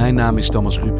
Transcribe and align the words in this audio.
Mijn 0.00 0.14
naam 0.14 0.38
is 0.38 0.48
Thomas 0.48 0.78
Ruip. 0.78 0.98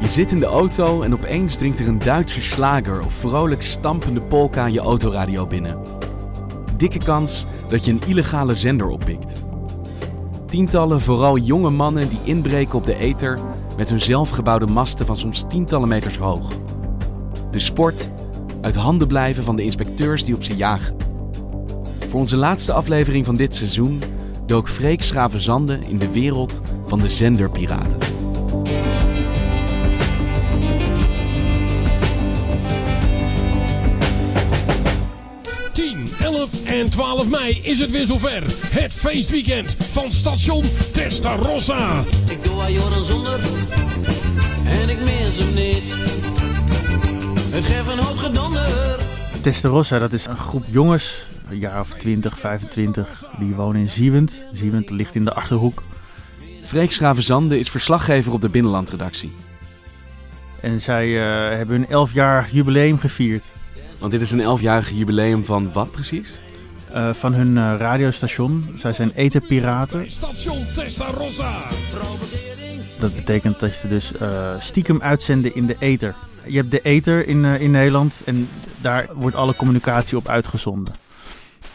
Je 0.00 0.06
zit 0.06 0.32
in 0.32 0.38
de 0.38 0.46
auto 0.46 1.02
en 1.02 1.12
opeens 1.12 1.56
dringt 1.56 1.80
er 1.80 1.88
een 1.88 1.98
Duitse 1.98 2.42
slager 2.42 3.00
of 3.04 3.12
vrolijk 3.12 3.62
stampende 3.62 4.20
polka 4.20 4.66
je 4.66 4.80
autoradio 4.80 5.46
binnen. 5.46 5.78
Dikke 6.76 6.98
kans 6.98 7.46
dat 7.68 7.84
je 7.84 7.90
een 7.90 8.02
illegale 8.06 8.54
zender 8.54 8.88
oppikt. 8.88 9.44
Tientallen 10.46 11.00
vooral 11.00 11.38
jonge 11.38 11.70
mannen 11.70 12.08
die 12.08 12.20
inbreken 12.24 12.74
op 12.74 12.84
de 12.84 12.96
ether 12.96 13.38
met 13.76 13.88
hun 13.88 14.00
zelfgebouwde 14.00 14.66
masten 14.66 15.06
van 15.06 15.16
soms 15.16 15.44
tientallen 15.48 15.88
meters 15.88 16.18
hoog. 16.18 16.52
De 17.50 17.58
sport 17.58 18.10
uit 18.60 18.74
handen 18.74 19.08
blijven 19.08 19.44
van 19.44 19.56
de 19.56 19.62
inspecteurs 19.62 20.24
die 20.24 20.34
op 20.34 20.42
ze 20.42 20.56
jagen. 20.56 21.09
Voor 22.10 22.20
onze 22.20 22.36
laatste 22.36 22.72
aflevering 22.72 23.24
van 23.26 23.34
dit 23.34 23.54
seizoen 23.54 24.02
dook 24.46 24.68
Freek 24.68 25.02
Schravenzande 25.02 25.78
in 25.88 25.98
de 25.98 26.10
wereld 26.10 26.60
van 26.86 26.98
de 26.98 27.10
zenderpiraten. 27.10 27.98
en 36.64 36.90
12 36.90 37.28
mei 37.28 37.60
is 37.62 37.78
het 37.78 37.90
weer 37.90 38.06
zover. 38.06 38.42
Het 38.70 38.94
feestweekend 38.94 39.76
van 39.78 40.12
station 40.12 40.64
Testarossa. 40.92 42.02
Ik 42.28 42.42
doe 42.44 42.62
Ajoren 42.62 43.04
zonder 43.04 43.40
en 44.64 44.88
ik 44.88 45.00
mis 45.00 45.38
hem 45.38 45.54
niet. 45.54 45.94
Ik 47.54 47.64
geef 47.64 47.92
een 47.92 47.98
hoop 47.98 48.16
gedonder. 48.16 48.98
Testarossa, 49.40 49.98
dat 49.98 50.12
is 50.12 50.26
een 50.26 50.36
groep 50.36 50.64
jongens, 50.70 51.24
een 51.50 51.58
jaar 51.58 51.80
of 51.80 51.88
20, 51.88 52.38
25, 52.38 53.24
die 53.38 53.54
wonen 53.54 53.80
in 53.80 53.88
Ziewend. 53.88 54.42
Ziewend 54.52 54.90
ligt 54.90 55.14
in 55.14 55.24
de 55.24 55.34
Achterhoek. 55.34 55.82
Freek 56.62 56.92
Schravenzande 56.92 57.58
is 57.58 57.70
verslaggever 57.70 58.32
op 58.32 58.40
de 58.40 58.48
Binnenlandredactie. 58.48 59.32
En 60.60 60.80
zij 60.80 61.08
uh, 61.08 61.56
hebben 61.56 61.76
hun 61.76 61.88
11 61.88 62.12
jaar 62.12 62.48
jubileum 62.52 62.98
gevierd. 62.98 63.44
Want 63.98 64.12
dit 64.12 64.20
is 64.20 64.30
een 64.30 64.58
11-jarig 64.58 64.90
jubileum 64.90 65.44
van 65.44 65.72
wat 65.72 65.90
precies? 65.90 66.40
Uh, 66.92 67.10
van 67.14 67.34
hun 67.34 67.56
uh, 67.56 67.74
radiostation. 67.78 68.68
Zij 68.76 68.92
zijn 68.92 69.10
etenpiraten. 69.14 70.10
Station 70.10 70.64
Testarossa. 70.74 71.58
Dat 73.00 73.14
betekent 73.14 73.60
dat 73.60 73.72
ze 73.72 73.88
dus 73.88 74.12
uh, 74.22 74.54
stiekem 74.58 75.02
uitzenden 75.02 75.54
in 75.54 75.66
de 75.66 75.76
ether. 75.78 76.14
Je 76.46 76.56
hebt 76.56 76.70
de 76.70 76.80
ether 76.80 77.28
in, 77.28 77.44
in 77.44 77.70
Nederland 77.70 78.14
en 78.24 78.48
daar 78.80 79.08
wordt 79.14 79.36
alle 79.36 79.56
communicatie 79.56 80.16
op 80.16 80.28
uitgezonden. 80.28 80.94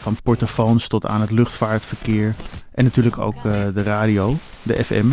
Van 0.06 0.16
portofoons 0.22 0.88
tot 0.88 1.06
aan 1.06 1.20
het 1.20 1.30
luchtvaartverkeer. 1.30 2.34
En 2.74 2.84
natuurlijk 2.84 3.18
ook 3.18 3.42
de 3.42 3.82
radio, 3.82 4.34
de 4.62 4.84
FM. 4.84 5.06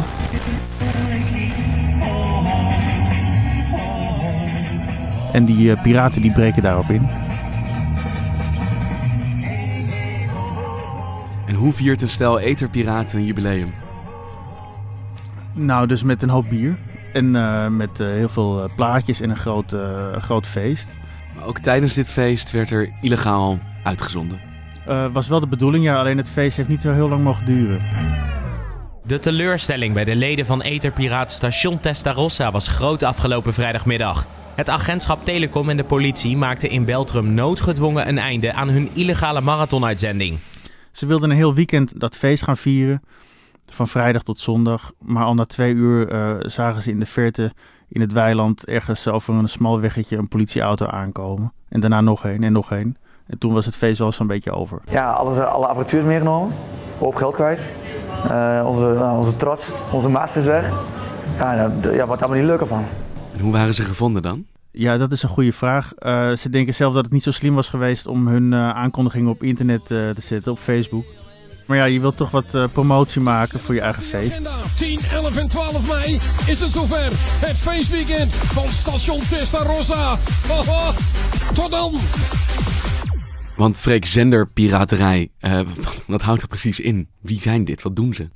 En 5.31 5.45
die 5.45 5.81
piraten 5.81 6.21
die 6.21 6.31
breken 6.31 6.63
daarop 6.63 6.89
in. 6.89 7.09
En 11.45 11.55
hoe 11.55 11.73
viert 11.73 12.01
een 12.01 12.09
stel 12.09 12.39
eterpiraten 12.39 13.19
een 13.19 13.25
jubileum? 13.25 13.73
Nou, 15.53 15.87
dus 15.87 16.03
met 16.03 16.21
een 16.21 16.29
hoop 16.29 16.49
bier. 16.49 16.77
En 17.13 17.35
uh, 17.35 17.67
met 17.67 17.99
uh, 17.99 18.07
heel 18.07 18.29
veel 18.29 18.69
plaatjes 18.75 19.21
en 19.21 19.29
een 19.29 19.37
groot, 19.37 19.75
groot 20.17 20.47
feest. 20.47 20.95
Maar 21.35 21.45
ook 21.45 21.59
tijdens 21.59 21.93
dit 21.93 22.09
feest 22.09 22.51
werd 22.51 22.69
er 22.69 22.93
illegaal 23.01 23.59
uitgezonden. 23.83 24.52
Was 25.13 25.27
wel 25.27 25.39
de 25.39 25.47
bedoeling, 25.47 25.83
ja. 25.83 25.99
Alleen 25.99 26.17
het 26.17 26.29
feest 26.29 26.57
heeft 26.57 26.69
niet 26.69 26.81
zo 26.81 26.93
heel 26.93 27.09
lang 27.09 27.23
mogen 27.23 27.45
duren. 27.45 27.81
De 29.05 29.19
teleurstelling 29.19 29.93
bij 29.93 30.03
de 30.03 30.15
leden 30.15 30.45
van 30.45 30.61
Eterpiraat 30.61 31.31
Station 31.31 31.79
Testarossa 31.79 32.51
was 32.51 32.67
groot 32.67 33.03
afgelopen 33.03 33.53
vrijdagmiddag. 33.53 34.25
Het 34.55 34.69
agentschap 34.69 35.25
Telecom 35.25 35.69
en 35.69 35.77
de 35.77 35.83
politie 35.83 36.37
maakten 36.37 36.69
in 36.69 36.85
Beltrum 36.85 37.33
noodgedwongen 37.33 38.07
een 38.07 38.17
einde 38.17 38.53
aan 38.53 38.69
hun 38.69 38.89
illegale 38.93 39.41
marathonuitzending. 39.41 40.37
Ze 40.91 41.05
wilden 41.05 41.29
een 41.29 41.35
heel 41.35 41.53
weekend 41.53 41.99
dat 41.99 42.17
feest 42.17 42.43
gaan 42.43 42.57
vieren. 42.57 43.01
Van 43.67 43.87
vrijdag 43.87 44.23
tot 44.23 44.39
zondag. 44.39 44.91
Maar 44.99 45.23
al 45.23 45.33
na 45.33 45.45
twee 45.45 45.73
uur 45.73 46.13
uh, 46.13 46.35
zagen 46.39 46.81
ze 46.81 46.89
in 46.89 46.99
de 46.99 47.05
verte 47.05 47.53
in 47.89 48.01
het 48.01 48.11
weiland 48.11 48.65
ergens 48.65 49.07
over 49.07 49.33
een 49.33 49.49
smal 49.49 49.79
weggetje 49.79 50.17
een 50.17 50.27
politieauto 50.27 50.85
aankomen. 50.85 51.53
En 51.69 51.79
daarna 51.79 52.01
nog 52.01 52.25
één 52.25 52.43
en 52.43 52.51
nog 52.51 52.71
één. 52.71 52.97
En 53.27 53.37
toen 53.37 53.53
was 53.53 53.65
het 53.65 53.75
feest 53.77 53.99
wel 53.99 54.11
zo'n 54.11 54.27
beetje 54.27 54.51
over. 54.51 54.81
Ja, 54.89 55.11
alles, 55.11 55.37
alle 55.37 55.67
apparatuur 55.67 55.99
is 55.99 56.05
meegenomen. 56.05 56.55
Op 56.97 57.15
geld 57.15 57.35
kwijt. 57.35 57.59
Uh, 58.25 58.65
onze, 58.67 58.93
uh, 58.93 59.17
onze 59.17 59.35
trots, 59.35 59.71
onze 59.91 60.09
master 60.09 60.41
is 60.41 60.47
weg. 60.47 60.71
Ja, 61.37 61.55
nou, 61.55 61.95
ja, 61.95 62.07
wat 62.07 62.19
allemaal 62.19 62.37
niet 62.39 62.47
leuker 62.47 62.67
van. 62.67 62.85
En 63.33 63.39
hoe 63.39 63.51
waren 63.51 63.73
ze 63.73 63.83
gevonden 63.83 64.21
dan? 64.21 64.45
Ja, 64.71 64.97
dat 64.97 65.11
is 65.11 65.23
een 65.23 65.29
goede 65.29 65.53
vraag. 65.53 65.91
Uh, 65.99 66.31
ze 66.35 66.49
denken 66.49 66.73
zelf 66.73 66.93
dat 66.93 67.03
het 67.03 67.13
niet 67.13 67.23
zo 67.23 67.31
slim 67.31 67.55
was 67.55 67.67
geweest 67.69 68.07
om 68.07 68.27
hun 68.27 68.51
uh, 68.51 68.69
aankondigingen 68.69 69.29
op 69.29 69.43
internet 69.43 69.81
uh, 69.81 70.09
te 70.09 70.21
zetten, 70.21 70.51
op 70.51 70.59
Facebook. 70.59 71.05
Maar 71.67 71.77
ja, 71.77 71.83
je 71.85 71.99
wilt 71.99 72.17
toch 72.17 72.31
wat 72.31 72.71
promotie 72.71 73.21
maken 73.21 73.59
voor 73.59 73.73
je 73.73 73.81
eigen 73.81 74.03
feest. 74.03 74.41
10, 74.77 74.99
11 75.11 75.37
en 75.37 75.47
12 75.47 75.87
mei 75.87 76.19
is 76.47 76.59
het 76.59 76.71
zover. 76.71 77.09
Het 77.45 77.57
feestweekend 77.57 78.33
van 78.33 78.69
station 78.69 79.19
Testarossa. 79.19 80.17
Tot 81.53 81.71
dan! 81.71 81.93
Want 83.55 83.77
Freek 83.77 84.05
Zender 84.05 84.47
piraterij, 84.47 85.29
wat 86.07 86.21
houdt 86.21 86.41
er 86.41 86.47
precies 86.47 86.79
in? 86.79 87.07
Wie 87.21 87.41
zijn 87.41 87.65
dit? 87.65 87.81
Wat 87.81 87.95
doen 87.95 88.13
ze? 88.13 88.29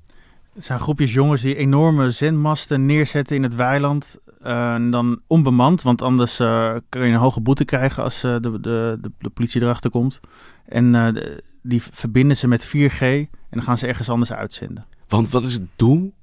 Het 0.53 0.63
zijn 0.65 0.79
groepjes 0.79 1.13
jongens 1.13 1.41
die 1.41 1.55
enorme 1.55 2.11
zendmasten 2.11 2.85
neerzetten 2.85 3.35
in 3.35 3.43
het 3.43 3.55
weiland. 3.55 4.19
Uh, 4.45 4.73
en 4.73 4.91
dan 4.91 5.19
onbemand, 5.27 5.81
want 5.81 6.01
anders 6.01 6.39
uh, 6.39 6.75
kun 6.89 7.01
je 7.01 7.13
een 7.13 7.19
hoge 7.19 7.41
boete 7.41 7.65
krijgen 7.65 8.03
als 8.03 8.21
de, 8.21 8.39
de, 8.41 8.59
de, 8.61 8.99
de, 9.19 9.29
politie 9.29 9.61
erachter 9.61 9.89
komt. 9.89 10.19
En 10.65 11.15
die 11.61 11.81
verbinden 11.91 12.37
ze 12.37 12.47
met 12.47 12.67
4G 12.67 12.99
en 12.99 13.27
dan 13.49 13.63
gaan 13.63 13.77
ze 13.77 13.87
ergens 13.87 14.09
anders 14.09 14.31
uitzenden. 14.31 14.85
Want 15.07 15.29
wat 15.29 15.43
is 15.43 15.53
het 15.53 15.67
doel? 15.75 16.13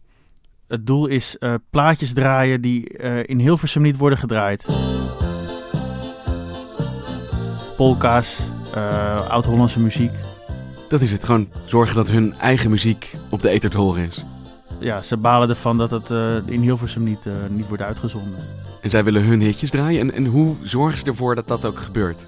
Het 0.68 0.86
doel 0.86 1.06
is 1.06 1.36
plaatjes 1.70 2.12
draaien 2.12 2.60
die 2.60 2.88
in 3.26 3.38
Hilversum 3.38 3.82
niet 3.82 3.96
worden 3.96 4.18
gedraaid. 4.18 4.66
Polka's, 7.76 8.46
oud-Hollandse 9.28 9.80
muziek. 9.80 10.12
Dat 10.88 11.00
is 11.00 11.10
het, 11.10 11.24
gewoon 11.24 11.48
zorgen 11.64 11.96
dat 11.96 12.10
hun 12.10 12.34
eigen 12.34 12.70
muziek 12.70 13.14
op 13.30 13.42
de 13.42 13.48
ether 13.48 13.70
te 13.70 13.78
horen 13.78 14.06
is 14.06 14.24
ja, 14.84 15.02
ze 15.02 15.16
balen 15.16 15.48
ervan 15.48 15.78
dat 15.78 15.90
het 15.90 16.10
uh, 16.10 16.36
in 16.44 16.60
Hilversum 16.60 17.02
niet, 17.02 17.26
uh, 17.26 17.32
niet 17.48 17.68
wordt 17.68 17.82
uitgezonden. 17.82 18.38
En 18.80 18.90
zij 18.90 19.04
willen 19.04 19.24
hun 19.24 19.40
hitjes 19.40 19.70
draaien. 19.70 20.00
En, 20.00 20.12
en 20.12 20.26
hoe 20.26 20.54
zorgen 20.62 20.98
ze 20.98 21.04
ervoor 21.04 21.34
dat 21.34 21.48
dat 21.48 21.64
ook 21.64 21.80
gebeurt? 21.80 22.26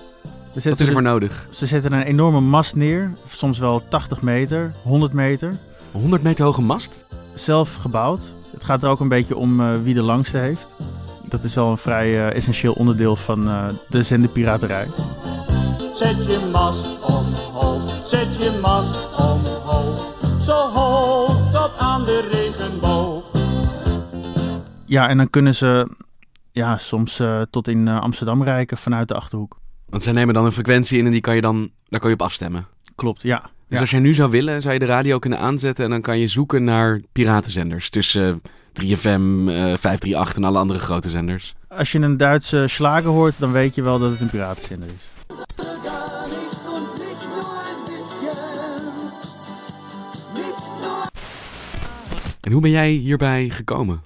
Wat 0.54 0.80
is 0.80 0.86
er 0.86 0.92
voor 0.92 1.02
nodig? 1.02 1.46
Ze 1.50 1.66
zetten 1.66 1.92
een 1.92 2.02
enorme 2.02 2.40
mast 2.40 2.74
neer. 2.74 3.12
Soms 3.28 3.58
wel 3.58 3.82
80 3.88 4.22
meter, 4.22 4.72
100 4.82 5.12
meter. 5.12 5.56
100 5.92 6.22
meter 6.22 6.44
hoge 6.44 6.62
mast? 6.62 7.06
Zelf 7.34 7.74
gebouwd. 7.74 8.20
Het 8.50 8.64
gaat 8.64 8.82
er 8.82 8.88
ook 8.88 9.00
een 9.00 9.08
beetje 9.08 9.36
om 9.36 9.60
uh, 9.60 9.72
wie 9.82 9.94
de 9.94 10.02
langste 10.02 10.38
heeft. 10.38 10.66
Dat 11.28 11.44
is 11.44 11.54
wel 11.54 11.70
een 11.70 11.76
vrij 11.76 12.30
essentieel 12.30 12.72
onderdeel 12.72 13.16
van 13.16 13.44
de 13.88 14.02
zenderpiraterij. 14.02 14.86
Zet 15.98 16.26
je 16.26 16.48
mast 16.52 17.02
omhoog, 17.02 18.08
zet 18.10 18.36
je 18.38 18.58
mast 18.60 19.16
omhoog. 19.18 20.14
Zo 20.42 20.70
hoog 20.70 21.52
tot 21.52 21.76
aan 21.78 22.04
de 22.04 22.28
regenboog. 22.30 23.24
Ja, 24.86 25.08
en 25.08 25.16
dan 25.16 25.30
kunnen 25.30 25.54
ze 25.54 25.90
ja, 26.52 26.78
soms 26.78 27.20
uh, 27.20 27.42
tot 27.50 27.68
in 27.68 27.86
uh, 27.86 28.00
Amsterdam 28.00 28.42
rijken 28.42 28.76
vanuit 28.76 29.08
de 29.08 29.14
Achterhoek. 29.14 29.58
Want 29.88 30.02
zij 30.02 30.12
nemen 30.12 30.34
dan 30.34 30.44
een 30.44 30.52
frequentie 30.52 30.98
in 30.98 31.06
en 31.06 31.12
die 31.12 31.20
kan 31.20 31.34
je 31.34 31.40
dan, 31.40 31.70
daar 31.88 32.00
kan 32.00 32.08
je 32.08 32.14
op 32.14 32.22
afstemmen. 32.22 32.66
Klopt, 32.94 33.22
ja. 33.22 33.40
Dus 33.40 33.50
ja. 33.68 33.80
als 33.80 33.90
jij 33.90 34.00
nu 34.00 34.14
zou 34.14 34.30
willen, 34.30 34.62
zou 34.62 34.74
je 34.74 34.80
de 34.80 34.86
radio 34.86 35.18
kunnen 35.18 35.38
aanzetten 35.38 35.84
en 35.84 35.90
dan 35.90 36.00
kan 36.00 36.18
je 36.18 36.28
zoeken 36.28 36.64
naar 36.64 37.00
piratenzenders 37.12 37.90
tussen 37.90 38.42
3FM, 38.82 38.82
uh, 38.82 39.54
538 39.76 40.36
en 40.36 40.44
alle 40.44 40.58
andere 40.58 40.78
grote 40.78 41.10
zenders. 41.10 41.54
Als 41.68 41.92
je 41.92 41.98
een 41.98 42.16
Duitse 42.16 42.64
slager 42.68 43.10
hoort, 43.10 43.34
dan 43.38 43.52
weet 43.52 43.74
je 43.74 43.82
wel 43.82 43.98
dat 43.98 44.10
het 44.10 44.20
een 44.20 44.30
piratenzender 44.30 44.88
is. 44.88 45.14
En 52.46 52.52
hoe 52.52 52.60
ben 52.60 52.70
jij 52.70 52.90
hierbij 52.90 53.50
gekomen? 53.50 54.02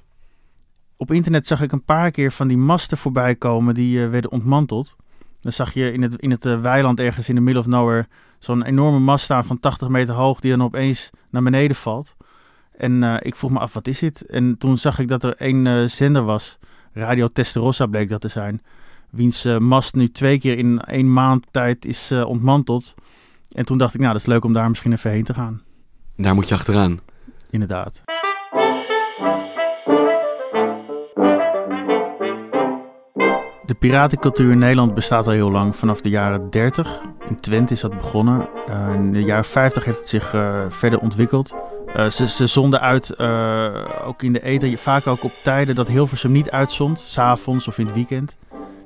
Op 0.96 1.12
internet 1.12 1.46
zag 1.46 1.62
ik 1.62 1.72
een 1.72 1.84
paar 1.84 2.10
keer 2.10 2.32
van 2.32 2.48
die 2.48 2.56
masten 2.56 2.98
voorbij 2.98 3.34
komen 3.34 3.75
die 3.75 3.98
uh, 3.98 4.10
werden 4.10 4.31
ontmanteld. 4.31 4.96
Dan 5.40 5.52
zag 5.52 5.75
je 5.75 5.92
in 5.92 6.02
het, 6.02 6.14
in 6.14 6.31
het 6.31 6.44
uh, 6.44 6.60
weiland 6.60 7.00
ergens 7.00 7.28
in 7.28 7.34
de 7.34 7.40
middle 7.40 7.62
of 7.62 7.69
nowhere 7.69 8.08
zo'n 8.38 8.62
enorme 8.62 8.98
mast 8.98 9.25
staan 9.25 9.44
van 9.44 9.60
80 9.60 9.88
meter 9.88 10.14
hoog 10.14 10.40
die 10.40 10.50
dan 10.50 10.62
opeens 10.62 11.10
naar 11.31 11.42
beneden 11.42 11.76
valt. 11.76 12.16
En 12.76 13.02
uh, 13.02 13.16
ik 13.20 13.37
vroeg 13.37 13.50
me 13.50 13.58
af, 13.58 13.72
wat 13.72 13.87
is 13.87 13.98
dit? 13.98 14.26
En 14.26 14.58
toen 14.58 14.78
zag 14.78 14.98
ik 14.98 15.08
dat 15.08 15.25
er 15.25 15.37
één 15.37 15.90
zender 15.90 16.22
was, 16.22 16.58
Radio 16.92 17.28
Testarossa 17.28 17.87
bleek 17.87 18.08
dat 18.08 18.20
te 18.20 18.28
zijn, 18.28 18.62
wiens 19.10 19.44
mast 19.58 19.94
nu 19.94 20.10
twee 20.10 20.38
keer 20.38 20.58
in 20.58 20.81
één 20.81 21.12
maand 21.12 21.46
tijd 21.50 21.84
is 21.84 22.12
ontmanteld. 22.12 22.94
En 23.52 23.64
toen 23.64 23.78
dacht 23.78 23.94
ik, 23.94 24.00
nou 24.00 24.12
dat 24.12 24.20
is 24.20 24.28
leuk 24.28 24.44
om 24.44 24.52
daar 24.52 24.69
misschien 24.69 24.92
even 24.92 25.10
heen 25.10 25.25
te 25.25 25.34
gaan. 25.34 25.62
Daar 26.16 26.34
moet 26.34 26.48
je 26.48 26.54
achteraan. 26.54 27.00
Inderdaad. 27.50 28.10
De 33.67 33.76
piratencultuur 33.79 34.50
in 34.50 34.58
Nederland 34.58 34.94
bestaat 34.94 35.26
al 35.26 35.32
heel 35.32 35.50
lang, 35.50 35.76
vanaf 35.76 36.00
de 36.00 36.08
jaren 36.08 36.50
30. 36.50 37.00
In 37.29 37.41
Twente 37.41 37.73
is 37.73 37.81
dat 37.81 37.97
begonnen. 37.97 38.49
Uh, 38.69 38.94
in 38.94 39.12
de 39.12 39.23
jaren 39.23 39.44
50 39.44 39.85
heeft 39.85 39.99
het 39.99 40.08
zich 40.08 40.35
uh, 40.35 40.61
verder 40.69 40.99
ontwikkeld. 40.99 41.55
Uh, 41.97 42.11
ze, 42.11 42.47
zonden 42.47 42.81
uit, 42.81 43.19
ook 44.05 44.23
in 44.23 44.32
de 44.32 44.43
eten, 44.43 44.79
vaak 44.79 45.06
ook 45.06 45.25
op 45.25 45.32
tijden 45.43 45.75
dat 45.75 45.88
Hilversum 45.88 46.32
niet 46.32 46.50
uitzond, 46.50 47.00
s'avonds 47.00 47.69
of 47.69 47.79
in 47.79 47.87
het 47.87 47.94
weekend. 47.94 48.37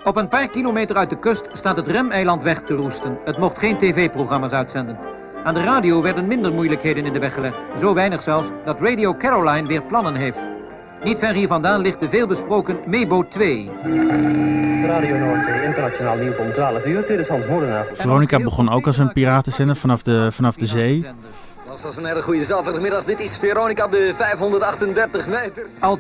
Op 0.05 0.17
een 0.17 0.29
paar 0.29 0.49
kilometer 0.49 0.97
uit 0.97 1.11
de 1.11 1.19
kust 1.19 1.49
staat 1.53 1.77
het 1.77 1.89
Remeiland 1.89 2.43
weg 2.43 2.63
te 2.63 2.75
roesten. 2.75 3.19
Het 3.25 3.39
mocht 3.39 3.59
geen 3.59 3.77
tv-programma's 3.77 4.53
uitzenden. 4.53 5.14
Aan 5.45 5.55
de 5.55 5.63
radio 5.63 6.03
werden 6.03 6.27
minder 6.27 6.53
moeilijkheden 6.53 7.07
in 7.07 7.13
de 7.13 7.19
weg 7.19 7.35
gelegd. 7.35 7.57
Zo 7.79 7.95
weinig 7.95 8.23
zelfs 8.23 8.49
dat 8.65 8.81
Radio 8.81 9.15
Caroline 9.15 9.69
weer 9.69 9.83
plannen 9.83 10.15
heeft. 10.15 10.41
Niet 11.03 11.19
ver 11.19 11.35
hier 11.35 11.49
vandaan 11.49 11.81
ligt 11.81 12.01
de 12.01 12.09
veelbesproken 12.09 12.79
Mebo 12.87 13.29
2. 13.29 13.71
Radio 14.87 15.17
Noordzee, 15.17 15.63
internationaal 15.65 16.17
nieuws 16.17 16.37
om 16.37 16.53
12 16.53 16.85
uur. 16.85 17.05
Dit 17.09 17.19
is 17.19 17.29
Hans 17.29 17.47
Molenaar. 17.47 17.87
Veronica 17.95 18.39
begon 18.39 18.71
ook 18.71 18.87
als 18.87 18.99
een 18.99 19.13
piratenzender 19.13 19.77
vanaf 19.77 20.03
de, 20.03 20.29
vanaf 20.33 20.57
de 20.57 20.67
zee. 20.67 21.07
Dat 21.75 21.83
was 21.83 21.97
een 21.97 22.05
hele 22.05 22.23
goede 22.23 22.45
zaterdagmiddag. 22.45 23.05
Dit 23.05 23.21
is 23.21 23.37
Veronica 23.37 23.85
op 23.85 23.91
de 23.91 24.13
538 24.15 25.29
meter. 25.29 25.67
Al 25.79 25.99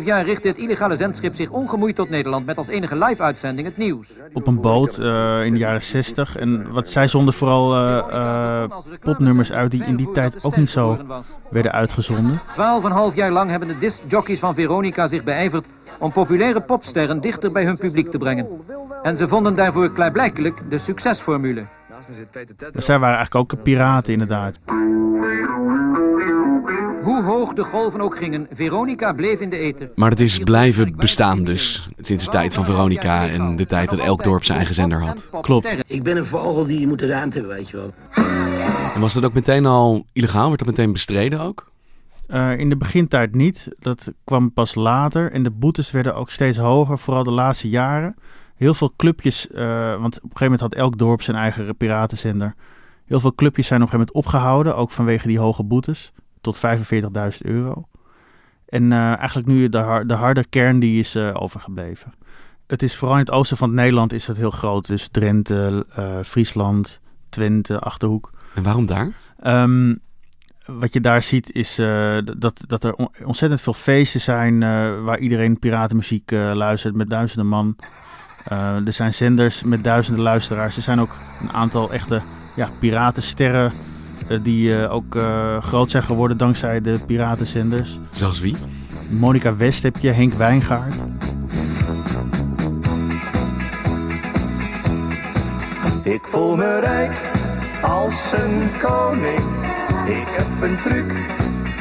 12,5 0.00 0.04
jaar 0.04 0.24
richt 0.24 0.42
dit 0.42 0.56
illegale 0.56 0.96
zendschip 0.96 1.34
zich 1.34 1.50
ongemoeid 1.50 1.94
tot 1.94 2.10
Nederland... 2.10 2.46
met 2.46 2.58
als 2.58 2.68
enige 2.68 2.96
live-uitzending 2.96 3.66
het 3.66 3.76
nieuws. 3.76 4.08
Op 4.32 4.46
een 4.46 4.60
boot 4.60 4.98
uh, 4.98 5.44
in 5.44 5.52
de 5.52 5.58
jaren 5.58 5.82
60. 5.82 6.36
En 6.36 6.72
wat 6.72 6.88
zij 6.88 7.08
zonden 7.08 7.34
vooral 7.34 7.76
uh, 7.76 8.04
uh, 8.10 8.64
popnummers 9.00 9.52
uit 9.52 9.70
die 9.70 9.84
in 9.84 9.96
die 9.96 10.12
tijd 10.12 10.44
ook 10.44 10.56
niet 10.56 10.70
zo 10.70 10.98
werden 11.50 11.72
uitgezonden. 11.72 12.40
12,5 13.10 13.14
jaar 13.14 13.30
lang 13.30 13.50
hebben 13.50 13.68
de 13.68 13.78
discjockeys 13.78 14.38
van 14.38 14.54
Veronica 14.54 15.08
zich 15.08 15.24
beijverd... 15.24 15.66
om 15.98 16.12
populaire 16.12 16.60
popsterren 16.60 17.20
dichter 17.20 17.52
bij 17.52 17.64
hun 17.64 17.78
publiek 17.78 18.10
te 18.10 18.18
brengen. 18.18 18.46
En 19.02 19.16
ze 19.16 19.28
vonden 19.28 19.54
daarvoor 19.54 19.92
klaarblijkelijk 19.92 20.70
de 20.70 20.78
succesformule. 20.78 21.64
Maar 22.72 22.82
zij 22.82 22.98
waren 22.98 23.16
eigenlijk 23.16 23.52
ook 23.52 23.62
piraten 23.62 24.12
inderdaad. 24.12 24.58
Hoe 27.02 27.22
hoog 27.22 27.52
de 27.52 27.62
golven 27.62 28.00
ook 28.00 28.16
gingen, 28.16 28.46
Veronica 28.50 29.12
bleef 29.12 29.40
in 29.40 29.50
de 29.50 29.58
eten. 29.58 29.90
Maar 29.94 30.10
het 30.10 30.20
is 30.20 30.38
blijven 30.38 30.96
bestaan 30.96 31.44
dus. 31.44 31.88
Sinds 32.00 32.24
de 32.24 32.30
tijd 32.30 32.54
van 32.54 32.64
Veronica 32.64 33.28
en 33.28 33.56
de 33.56 33.66
tijd 33.66 33.90
dat 33.90 33.98
elk 33.98 34.24
dorp 34.24 34.44
zijn 34.44 34.58
eigen 34.58 34.74
zender 34.74 35.02
had. 35.02 35.28
Klopt. 35.40 35.76
Ik 35.86 36.02
ben 36.02 36.16
een 36.16 36.24
vogel 36.24 36.66
die 36.66 36.80
je 36.80 36.86
moet 36.86 37.02
ruimte 37.02 37.38
hebben, 37.38 37.56
weet 37.56 37.70
je 37.70 37.76
wel. 37.76 37.90
En 38.94 39.00
was 39.00 39.14
dat 39.14 39.24
ook 39.24 39.34
meteen 39.34 39.66
al 39.66 40.06
illegaal? 40.12 40.46
Werd 40.46 40.58
dat 40.58 40.68
meteen 40.68 40.92
bestreden 40.92 41.40
ook? 41.40 41.72
Uh, 42.28 42.58
in 42.58 42.68
de 42.68 42.76
begintijd 42.76 43.34
niet. 43.34 43.68
Dat 43.78 44.12
kwam 44.24 44.52
pas 44.52 44.74
later. 44.74 45.32
En 45.32 45.42
de 45.42 45.50
boetes 45.50 45.90
werden 45.90 46.14
ook 46.14 46.30
steeds 46.30 46.58
hoger, 46.58 46.98
vooral 46.98 47.24
de 47.24 47.30
laatste 47.30 47.68
jaren 47.68 48.14
heel 48.54 48.74
veel 48.74 48.92
clubjes, 48.96 49.48
uh, 49.50 49.56
want 50.00 50.16
op 50.16 50.22
een 50.22 50.36
gegeven 50.36 50.42
moment 50.42 50.60
had 50.60 50.74
elk 50.74 50.98
dorp 50.98 51.22
zijn 51.22 51.36
eigen 51.36 51.76
piratenzender. 51.76 52.54
Heel 53.04 53.20
veel 53.20 53.34
clubjes 53.34 53.66
zijn 53.66 53.82
op 53.82 53.86
een 53.86 53.92
gegeven 53.92 54.14
moment 54.14 54.34
opgehouden, 54.34 54.76
ook 54.76 54.90
vanwege 54.90 55.26
die 55.26 55.38
hoge 55.38 55.62
boetes, 55.62 56.12
tot 56.40 56.56
45.000 56.56 56.62
euro. 57.38 57.88
En 58.66 58.90
uh, 58.90 59.16
eigenlijk 59.16 59.46
nu 59.46 59.68
de, 59.68 59.78
har 59.78 60.06
de 60.06 60.14
harde 60.14 60.44
kern 60.44 60.78
die 60.78 60.98
is 60.98 61.16
uh, 61.16 61.30
overgebleven. 61.34 62.12
Het 62.66 62.82
is 62.82 62.96
vooral 62.96 63.16
in 63.16 63.24
het 63.24 63.34
oosten 63.34 63.56
van 63.56 63.68
het 63.68 63.76
Nederland 63.76 64.12
is 64.12 64.26
het 64.26 64.36
heel 64.36 64.50
groot. 64.50 64.86
Dus 64.86 65.08
Drenthe, 65.08 65.86
Friesland, 66.24 67.00
Twente, 67.28 67.78
Achterhoek. 67.78 68.30
En 68.54 68.62
waarom 68.62 68.86
daar? 68.86 69.12
Um, 69.46 70.00
wat 70.66 70.92
je 70.92 71.00
daar 71.00 71.22
ziet 71.22 71.52
is 71.52 71.78
uh, 71.78 72.18
dat, 72.36 72.60
dat 72.66 72.84
er 72.84 72.94
ontzettend 73.24 73.60
veel 73.60 73.74
feesten 73.74 74.20
zijn 74.20 74.54
uh, 74.54 75.02
waar 75.02 75.18
iedereen 75.18 75.58
piratenmuziek 75.58 76.30
uh, 76.30 76.52
luistert 76.54 76.94
met 76.94 77.10
duizenden 77.10 77.46
man. 77.46 77.76
Uh, 78.52 78.86
er 78.86 78.92
zijn 78.92 79.14
zenders 79.14 79.62
met 79.62 79.84
duizenden 79.84 80.22
luisteraars. 80.22 80.76
Er 80.76 80.82
zijn 80.82 81.00
ook 81.00 81.16
een 81.40 81.52
aantal 81.52 81.92
echte 81.92 82.20
ja, 82.54 82.68
piratensterren 82.78 83.72
uh, 84.30 84.38
die 84.42 84.70
uh, 84.70 84.92
ook 84.92 85.16
groot 85.60 85.90
zijn 85.90 86.02
geworden 86.02 86.36
dankzij 86.36 86.80
de 86.80 87.00
piratenzenders. 87.06 87.98
Zoals 88.10 88.40
wie? 88.40 88.56
Monica 89.10 89.56
West 89.56 89.82
heb 89.82 89.96
je, 89.96 90.10
Henk 90.10 90.32
Wijngaard. 90.32 90.94
Ik 96.04 96.20
voel 96.22 96.56
me 96.56 96.80
rijk 96.80 97.12
als 97.82 98.32
een 98.32 98.62
koning. 98.82 99.38
Ik 100.06 100.26
heb 100.26 100.70
een 100.70 100.76
truc 100.76 101.12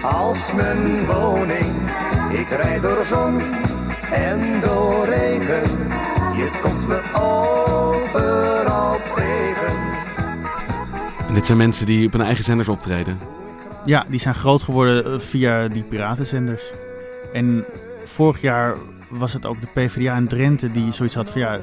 als 0.03 0.53
mijn 0.53 1.05
woning. 1.05 1.65
Ik 2.31 2.47
rijd 2.61 2.81
door 2.81 3.05
zon 3.05 3.39
en 4.11 4.39
door 4.61 5.05
regen. 5.05 6.12
Komt 6.63 6.87
me 6.87 6.99
overal 7.13 8.93
tegen. 9.15 9.79
En 11.27 11.33
dit 11.33 11.45
zijn 11.45 11.57
mensen 11.57 11.85
die 11.85 12.05
op 12.05 12.11
hun 12.11 12.21
eigen 12.21 12.43
zenders 12.43 12.69
optreden? 12.69 13.17
Ja, 13.85 14.05
die 14.07 14.19
zijn 14.19 14.35
groot 14.35 14.61
geworden 14.61 15.21
via 15.21 15.67
die 15.67 15.83
piratenzenders. 15.83 16.63
En 17.33 17.65
vorig 18.05 18.41
jaar 18.41 18.77
was 19.09 19.33
het 19.33 19.45
ook 19.45 19.59
de 19.59 19.67
PvdA 19.73 20.15
in 20.15 20.27
Drenthe 20.27 20.71
die 20.71 20.93
zoiets 20.93 21.15
had 21.15 21.29
van 21.29 21.41
ja, 21.41 21.59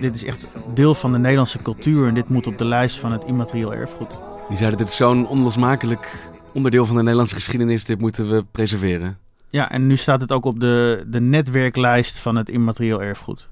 dit 0.00 0.14
is 0.14 0.24
echt 0.24 0.56
deel 0.74 0.94
van 0.94 1.12
de 1.12 1.18
Nederlandse 1.18 1.62
cultuur 1.62 2.08
en 2.08 2.14
dit 2.14 2.28
moet 2.28 2.46
op 2.46 2.58
de 2.58 2.64
lijst 2.64 2.96
van 2.96 3.12
het 3.12 3.24
immaterieel 3.24 3.74
erfgoed. 3.74 4.10
Die 4.48 4.56
zeiden 4.56 4.78
dit 4.78 4.88
is 4.88 4.96
zo'n 4.96 5.26
onlosmakelijk 5.26 6.28
onderdeel 6.52 6.86
van 6.86 6.94
de 6.94 7.02
Nederlandse 7.02 7.34
geschiedenis, 7.34 7.84
dit 7.84 8.00
moeten 8.00 8.30
we 8.30 8.44
preserveren. 8.50 9.18
Ja, 9.48 9.70
en 9.70 9.86
nu 9.86 9.96
staat 9.96 10.20
het 10.20 10.32
ook 10.32 10.44
op 10.44 10.60
de, 10.60 11.04
de 11.06 11.20
netwerklijst 11.20 12.18
van 12.18 12.36
het 12.36 12.48
immaterieel 12.48 13.02
erfgoed. 13.02 13.48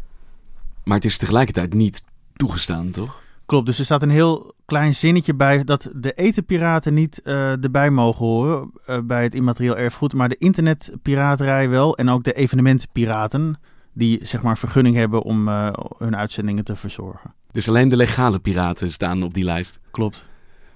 Maar 0.89 0.97
het 0.97 1.07
is 1.07 1.17
tegelijkertijd 1.17 1.75
niet 1.75 2.03
toegestaan, 2.37 2.91
toch? 2.91 3.21
Klopt, 3.47 3.67
dus 3.67 3.79
er 3.79 3.85
staat 3.85 4.03
een 4.03 4.11
heel 4.11 4.55
klein 4.65 4.95
zinnetje 4.95 5.35
bij 5.35 5.65
dat 5.65 5.91
de 5.95 6.13
etenpiraten 6.13 6.95
niet 6.95 7.21
uh, 7.25 7.65
erbij 7.65 7.91
mogen 7.91 8.27
horen 8.27 8.71
uh, 8.87 8.99
bij 9.05 9.23
het 9.23 9.35
immaterieel 9.35 9.77
erfgoed, 9.77 10.13
maar 10.13 10.29
de 10.29 10.39
internetpiraterij 10.39 11.69
wel 11.69 11.97
en 11.97 12.09
ook 12.09 12.25
de 12.25 12.33
evenementenpiraten 12.33 13.61
die 13.93 14.19
zeg 14.23 14.43
maar 14.43 14.59
vergunning 14.59 14.97
hebben 14.97 15.23
om 15.23 15.49
uh, 15.49 15.73
hun 15.99 16.17
uitzendingen 16.17 16.65
te 16.65 16.77
verzorgen. 16.77 17.35
Dus 17.53 17.69
alleen 17.69 17.89
de 17.89 17.97
legale 17.97 18.39
piraten 18.39 18.93
staan 18.93 19.23
op 19.23 19.35
die 19.35 19.45
lijst? 19.45 19.79
Klopt. 19.91 20.29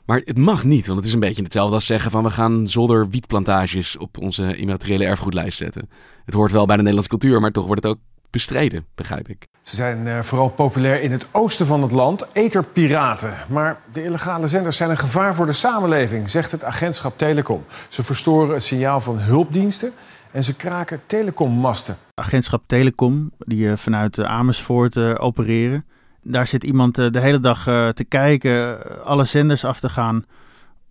Maar 0.04 0.22
het 0.24 0.38
mag 0.38 0.64
niet, 0.64 0.86
want 0.86 0.98
het 0.98 1.08
is 1.08 1.14
een 1.14 1.20
beetje 1.20 1.42
hetzelfde 1.42 1.74
als 1.74 1.86
zeggen 1.86 2.10
van 2.10 2.22
we 2.22 2.30
gaan 2.30 2.68
zolder 2.68 3.08
wietplantages 3.08 3.96
op 3.96 4.18
onze 4.18 4.56
immateriële 4.56 5.04
erfgoedlijst 5.04 5.58
zetten. 5.58 5.90
Het 6.24 6.34
hoort 6.34 6.52
wel 6.52 6.66
bij 6.66 6.76
de 6.76 6.82
Nederlandse 6.82 7.18
cultuur, 7.18 7.40
maar 7.40 7.50
toch 7.50 7.66
wordt 7.66 7.82
het 7.82 7.92
ook 7.92 8.00
bestreden, 8.32 8.86
begrijp 8.94 9.28
ik. 9.28 9.46
Ze 9.62 9.76
zijn 9.76 10.06
uh, 10.06 10.18
vooral 10.18 10.48
populair 10.48 11.02
in 11.02 11.12
het 11.12 11.26
oosten 11.30 11.66
van 11.66 11.82
het 11.82 11.90
land, 11.90 12.28
eterpiraten. 12.32 13.34
Maar 13.48 13.80
de 13.92 14.04
illegale 14.04 14.48
zenders 14.48 14.76
zijn 14.76 14.90
een 14.90 14.98
gevaar 14.98 15.34
voor 15.34 15.46
de 15.46 15.52
samenleving, 15.52 16.30
zegt 16.30 16.52
het 16.52 16.64
agentschap 16.64 17.18
Telecom. 17.18 17.64
Ze 17.88 18.02
verstoren 18.02 18.54
het 18.54 18.62
signaal 18.62 19.00
van 19.00 19.18
hulpdiensten 19.18 19.92
en 20.30 20.44
ze 20.44 20.56
kraken 20.56 21.00
telecommasten. 21.06 21.96
Agentschap 22.14 22.62
Telecom, 22.66 23.32
die 23.38 23.66
uh, 23.66 23.76
vanuit 23.76 24.18
uh, 24.18 24.26
Amersfoort 24.26 24.96
opereren. 24.96 25.84
Daar 26.22 26.46
zit 26.46 26.64
iemand 26.64 26.94
de 26.94 27.20
hele 27.20 27.40
dag 27.40 27.64
te 27.94 28.04
kijken, 28.08 28.78
alle 29.04 29.24
zenders 29.24 29.64
af 29.64 29.80
te 29.80 29.88
gaan... 29.88 30.24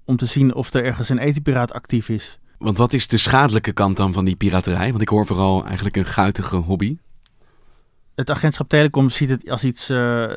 om 0.05 0.17
te 0.17 0.25
zien 0.25 0.53
of 0.53 0.73
er 0.73 0.85
ergens 0.85 1.09
een 1.09 1.17
etenpiraat 1.17 1.73
actief 1.73 2.09
is. 2.09 2.39
Want 2.57 2.77
wat 2.77 2.93
is 2.93 3.07
de 3.07 3.17
schadelijke 3.17 3.71
kant 3.71 3.97
dan 3.97 4.13
van 4.13 4.25
die 4.25 4.35
piraterij? 4.35 4.89
Want 4.89 5.01
ik 5.01 5.07
hoor 5.07 5.25
vooral 5.25 5.65
eigenlijk 5.65 5.95
een 5.95 6.05
guitige 6.05 6.55
hobby. 6.55 6.97
Het 8.15 8.29
agentschap 8.29 8.69
Telecom 8.69 9.09
ziet 9.09 9.29
het 9.29 9.49
als 9.49 9.63
iets. 9.63 9.89
eh, 9.89 10.31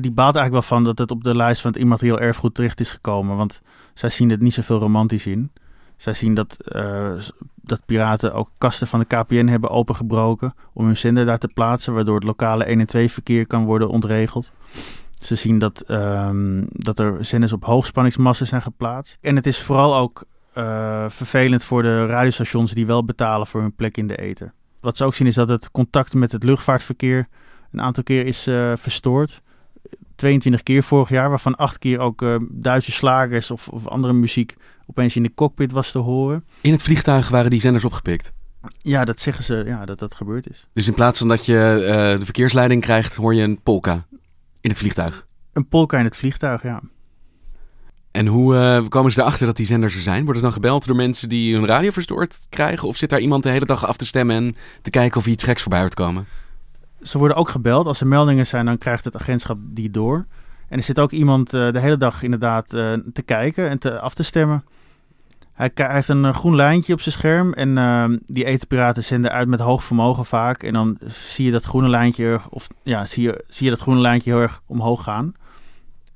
die 0.00 0.12
baalt 0.12 0.36
eigenlijk 0.36 0.52
wel 0.52 0.62
van 0.62 0.84
dat 0.84 0.98
het 0.98 1.10
op 1.10 1.24
de 1.24 1.36
lijst 1.36 1.60
van 1.60 1.70
het 1.70 1.80
immaterieel 1.80 2.20
erfgoed 2.20 2.54
terecht 2.54 2.80
is 2.80 2.90
gekomen. 2.90 3.36
Want 3.36 3.60
zij 3.94 4.10
zien 4.10 4.30
het 4.30 4.40
niet 4.40 4.54
zoveel 4.54 4.78
romantisch 4.78 5.26
in. 5.26 5.52
Zij 5.96 6.14
zien 6.14 6.34
dat, 6.34 6.56
eh, 6.62 7.12
dat 7.54 7.86
piraten 7.86 8.34
ook 8.34 8.50
kasten 8.58 8.86
van 8.86 8.98
de 8.98 9.06
KPN 9.06 9.46
hebben 9.46 9.70
opengebroken. 9.70 10.54
om 10.72 10.86
hun 10.86 10.96
zender 10.96 11.26
daar 11.26 11.38
te 11.38 11.48
plaatsen. 11.54 11.94
waardoor 11.94 12.14
het 12.14 12.24
lokale 12.24 12.70
1 12.70 12.80
en 12.80 12.86
2 12.86 13.10
verkeer 13.10 13.46
kan 13.46 13.64
worden 13.64 13.88
ontregeld. 13.88 14.52
Ze 15.20 15.34
zien 15.34 15.58
dat, 15.58 15.80
ehm, 15.80 16.64
dat 16.68 16.98
er 16.98 17.24
zenders 17.24 17.52
op 17.52 17.64
hoogspanningsmassen 17.64 18.46
zijn 18.46 18.62
geplaatst. 18.62 19.18
En 19.20 19.36
het 19.36 19.46
is 19.46 19.62
vooral 19.62 19.96
ook 19.96 20.24
eh, 20.52 21.04
vervelend 21.08 21.64
voor 21.64 21.82
de 21.82 22.06
radiostations 22.06 22.72
die 22.72 22.86
wel 22.86 23.04
betalen 23.04 23.46
voor 23.46 23.60
hun 23.60 23.74
plek 23.74 23.96
in 23.96 24.06
de 24.06 24.16
ether. 24.16 24.52
Wat 24.86 24.96
ze 24.96 25.04
ook 25.04 25.14
zien 25.14 25.26
is 25.26 25.34
dat 25.34 25.48
het 25.48 25.70
contact 25.70 26.14
met 26.14 26.32
het 26.32 26.42
luchtvaartverkeer 26.42 27.28
een 27.72 27.80
aantal 27.80 28.02
keer 28.02 28.26
is 28.26 28.46
eh, 28.46 28.72
verstoord. 28.76 29.42
22 30.16 30.62
keer 30.62 30.82
vorig 30.82 31.08
jaar, 31.08 31.28
waarvan 31.28 31.56
8 31.56 31.78
keer 31.78 31.98
ook 31.98 32.22
eh, 32.22 32.36
Duitse 32.50 32.92
slagers 32.92 33.50
of, 33.50 33.68
of 33.68 33.86
andere 33.86 34.12
muziek 34.12 34.54
opeens 34.86 35.16
in 35.16 35.22
de 35.22 35.34
cockpit 35.34 35.72
was 35.72 35.90
te 35.90 35.98
horen. 35.98 36.44
In 36.60 36.72
het 36.72 36.82
vliegtuig 36.82 37.28
waren 37.28 37.50
die 37.50 37.60
zenders 37.60 37.84
opgepikt. 37.84 38.32
Ja, 38.78 39.04
dat 39.04 39.20
zeggen 39.20 39.44
ze, 39.44 39.62
ja, 39.66 39.84
dat 39.84 39.98
dat 39.98 40.14
gebeurd 40.14 40.50
is. 40.50 40.68
Dus 40.72 40.86
in 40.86 40.94
plaats 40.94 41.18
van 41.18 41.28
dat 41.28 41.46
je 41.46 41.84
eh, 41.86 42.18
de 42.18 42.24
verkeersleiding 42.24 42.82
krijgt, 42.82 43.14
hoor 43.14 43.34
je 43.34 43.42
een 43.42 43.62
polka 43.62 44.06
in 44.60 44.70
het 44.70 44.78
vliegtuig. 44.78 45.26
Een 45.52 45.68
polka 45.68 45.98
in 45.98 46.04
het 46.04 46.16
vliegtuig, 46.16 46.62
ja. 46.62 46.80
En 48.16 48.26
hoe 48.26 48.56
eh, 48.56 48.88
komen 48.88 49.12
ze 49.12 49.20
erachter 49.20 49.46
dat 49.46 49.56
die 49.56 49.66
zenders 49.66 49.94
er 49.94 50.00
zijn? 50.00 50.24
Worden 50.24 50.36
ze 50.36 50.42
dan 50.42 50.52
gebeld 50.52 50.86
door 50.86 50.96
mensen 50.96 51.28
die 51.28 51.54
hun 51.54 51.66
radio 51.66 51.90
verstoord 51.90 52.38
krijgen? 52.48 52.88
Of 52.88 52.96
zit 52.96 53.10
daar 53.10 53.20
iemand 53.20 53.42
de 53.42 53.48
hele 53.48 53.64
dag 53.64 53.86
af 53.86 53.96
te 53.96 54.06
stemmen 54.06 54.36
en 54.36 54.56
te 54.82 54.90
kijken 54.90 55.18
of 55.18 55.24
er 55.24 55.30
iets 55.30 55.44
geks 55.44 55.62
voorbij 55.62 55.80
hoort 55.80 55.94
komen? 55.94 56.26
Ze 57.02 57.18
worden 57.18 57.36
ook 57.36 57.48
gebeld. 57.48 57.86
Als 57.86 58.00
er 58.00 58.06
meldingen 58.06 58.46
zijn, 58.46 58.66
dan 58.66 58.78
krijgt 58.78 59.04
het 59.04 59.16
agentschap 59.16 59.58
die 59.60 59.90
door. 59.90 60.26
En 60.68 60.78
er 60.78 60.84
zit 60.84 60.98
ook 60.98 61.10
iemand 61.10 61.54
eh, 61.54 61.72
de 61.72 61.80
hele 61.80 61.96
dag 61.96 62.22
inderdaad 62.22 62.72
eh, 62.72 62.92
te 63.12 63.22
kijken 63.22 63.68
en 63.68 63.78
te, 63.78 63.98
af 63.98 64.14
te 64.14 64.22
stemmen. 64.22 64.64
Hij, 65.52 65.70
heeft 65.74 66.08
een 66.08 66.34
groen 66.34 66.56
lijntje 66.56 66.92
op 66.92 67.00
zijn 67.00 67.14
scherm 67.14 67.52
en 67.52 67.78
eh, 67.78 68.04
die 68.26 68.44
etenpiraten 68.44 69.04
zenden 69.04 69.30
uit 69.30 69.48
met 69.48 69.60
hoog 69.60 69.84
vermogen 69.84 70.24
vaak. 70.24 70.62
En 70.62 70.72
dan 70.72 70.98
zie 71.08 71.44
je 71.44 71.50
dat 71.50 71.64
groene 71.64 71.88
lijntje, 71.88 72.40
of 72.50 72.68
ja, 72.82 73.06
zie 73.06 73.22
je, 73.22 73.44
zie 73.48 73.64
je 73.64 73.70
dat 73.70 73.80
groene 73.80 74.00
lijntje 74.00 74.30
heel 74.30 74.40
erg 74.40 74.62
omhoog 74.66 75.02
gaan. 75.02 75.34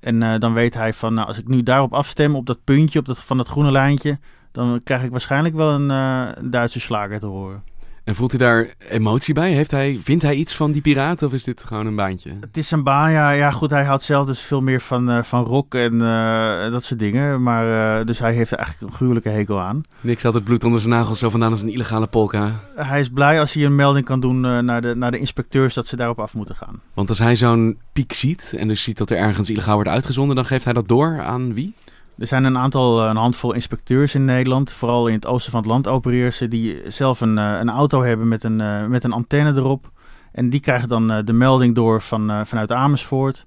En 0.01 0.23
eh, 0.23 0.39
dan 0.39 0.53
weet 0.53 0.75
hij 0.75 0.93
van, 0.93 1.15
nou, 1.15 1.27
als 1.27 1.39
ik 1.39 1.49
nu 1.49 1.63
daarop 1.63 1.93
afstem, 1.93 2.35
op 2.35 2.47
dat 2.47 2.65
puntje 2.65 2.99
op 2.99 3.07
dat, 3.07 3.21
van 3.21 3.37
dat 3.37 3.49
groene 3.49 3.73
lijntje, 3.73 4.19
dan 4.53 4.81
krijg 4.85 5.03
ik 5.03 5.11
waarschijnlijk 5.11 5.55
wel 5.55 5.71
een, 5.71 5.91
eh, 5.91 6.43
Duitse 6.51 6.81
slager 6.81 7.19
te 7.19 7.27
horen. 7.27 7.63
En 8.11 8.17
voelt 8.17 8.31
hij 8.31 8.41
daar 8.41 8.75
emotie 8.89 9.35
bij? 9.35 9.53
Heeft 9.53 9.71
hij, 9.71 10.01
vindt 10.03 10.23
hij 10.23 10.35
iets 10.35 10.55
van 10.55 10.73
die 10.73 10.83
piraten 10.83 11.27
of 11.27 11.33
is 11.33 11.45
dit 11.45 11.65
gewoon 11.65 11.87
een 11.87 11.97
baantje? 11.97 12.33
Het 12.41 12.57
is 12.57 12.71
een 12.71 12.83
baan, 12.83 13.11
ja, 13.13 13.31
ja 13.31 13.51
goed, 13.51 13.71
hij 13.71 13.85
houdt 13.85 14.03
zelf 14.03 14.27
dus 14.27 14.41
veel 14.41 14.61
meer 14.61 14.81
van, 14.81 15.11
eh, 15.11 15.23
van 15.23 15.45
rock 15.45 15.75
en 15.75 15.93
eh, 16.03 16.71
dat 16.71 16.85
soort 16.85 17.01
dingen. 17.01 17.43
Maar, 17.43 17.99
eh, 18.01 18.07
dus 18.07 18.19
hij 18.19 18.33
heeft 18.33 18.51
er 18.51 18.59
eigenlijk 18.59 18.91
een 18.91 18.97
gruwelijke 18.97 19.29
hekel 19.29 19.61
aan. 19.61 19.81
Niks 20.01 20.23
had 20.23 20.35
het 20.35 20.45
bloed 20.45 20.65
onder 20.65 20.81
zijn 20.81 20.93
nagels 20.93 21.19
zo 21.19 21.31
vandaan 21.31 21.51
als 21.51 21.63
een 21.63 21.73
illegale 21.73 22.07
polka. 22.07 22.61
Hij 22.75 23.01
is 23.01 23.09
blij 23.09 23.41
als 23.41 23.53
hij 23.53 23.65
een 23.65 23.75
melding 23.75 24.05
kan 24.05 24.21
doen 24.21 24.41
naar, 24.41 24.81
de, 24.81 24.95
naar 24.95 25.11
de 25.11 25.19
inspecteurs 25.19 25.75
dat 25.75 25.87
ze 25.87 25.97
daarop 25.97 26.21
af 26.21 26.35
moeten 26.35 26.57
gaan. 26.57 26.81
Want 26.95 27.09
als 27.09 27.19
hij 27.19 27.37
zo'n 27.37 27.79
piek 27.93 28.13
ziet 28.13 28.55
en 28.57 28.69
dus 28.69 28.83
ziet 28.83 28.99
dat 28.99 29.11
er 29.11 29.17
ergens 29.17 29.51
illegaal 29.51 29.75
wordt 29.75 29.91
uitgezonden, 29.91 30.37
dan 30.37 30.47
geeft 30.47 30.65
hij 30.65 30.73
dat 30.73 30.89
door 30.89 31.21
aan 31.21 31.55
wie? 31.55 31.75
Er 32.21 32.27
zijn 32.27 32.45
een 32.45 32.59
aantal, 32.59 33.03
eh, 33.03 33.09
een 33.09 33.17
handvol 33.17 33.53
inspecteurs 33.53 34.15
in 34.15 34.25
Nederland, 34.25 34.73
vooral 34.73 35.07
in 35.07 35.15
het 35.15 35.27
oosten 35.27 35.51
van 35.51 35.61
het 35.61 35.69
land 35.69 35.87
opereren 35.87 36.33
ze, 36.33 36.49
die 36.49 36.83
zelf 36.89 37.21
een, 37.21 37.39
eh, 37.39 37.59
een 37.61 37.71
auto 37.71 38.03
hebben 38.03 38.29
met 38.29 38.45
een, 38.45 38.61
eh, 38.61 38.87
met 38.87 39.05
een 39.05 39.13
antenne 39.13 39.55
erop. 39.55 39.91
En 40.33 40.51
die 40.51 40.61
krijgen 40.61 40.89
dan 40.89 41.25
de 41.25 41.33
melding 41.33 41.75
door 41.75 42.01
van, 42.01 42.47
vanuit 42.47 42.73
Amersfoort. 42.73 43.47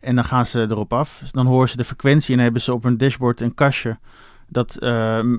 En 0.00 0.14
dan 0.14 0.24
gaan 0.24 0.46
ze 0.46 0.60
erop 0.60 0.92
af. 0.92 1.22
Dan 1.30 1.46
horen 1.46 1.68
ze 1.68 1.76
de 1.76 1.84
frequentie 1.84 2.36
en 2.36 2.42
hebben 2.42 2.62
ze 2.62 2.72
op 2.72 2.82
hun 2.82 2.96
dashboard 2.96 3.40
een 3.40 3.54
kastje 3.54 3.98
dat, 4.48 4.76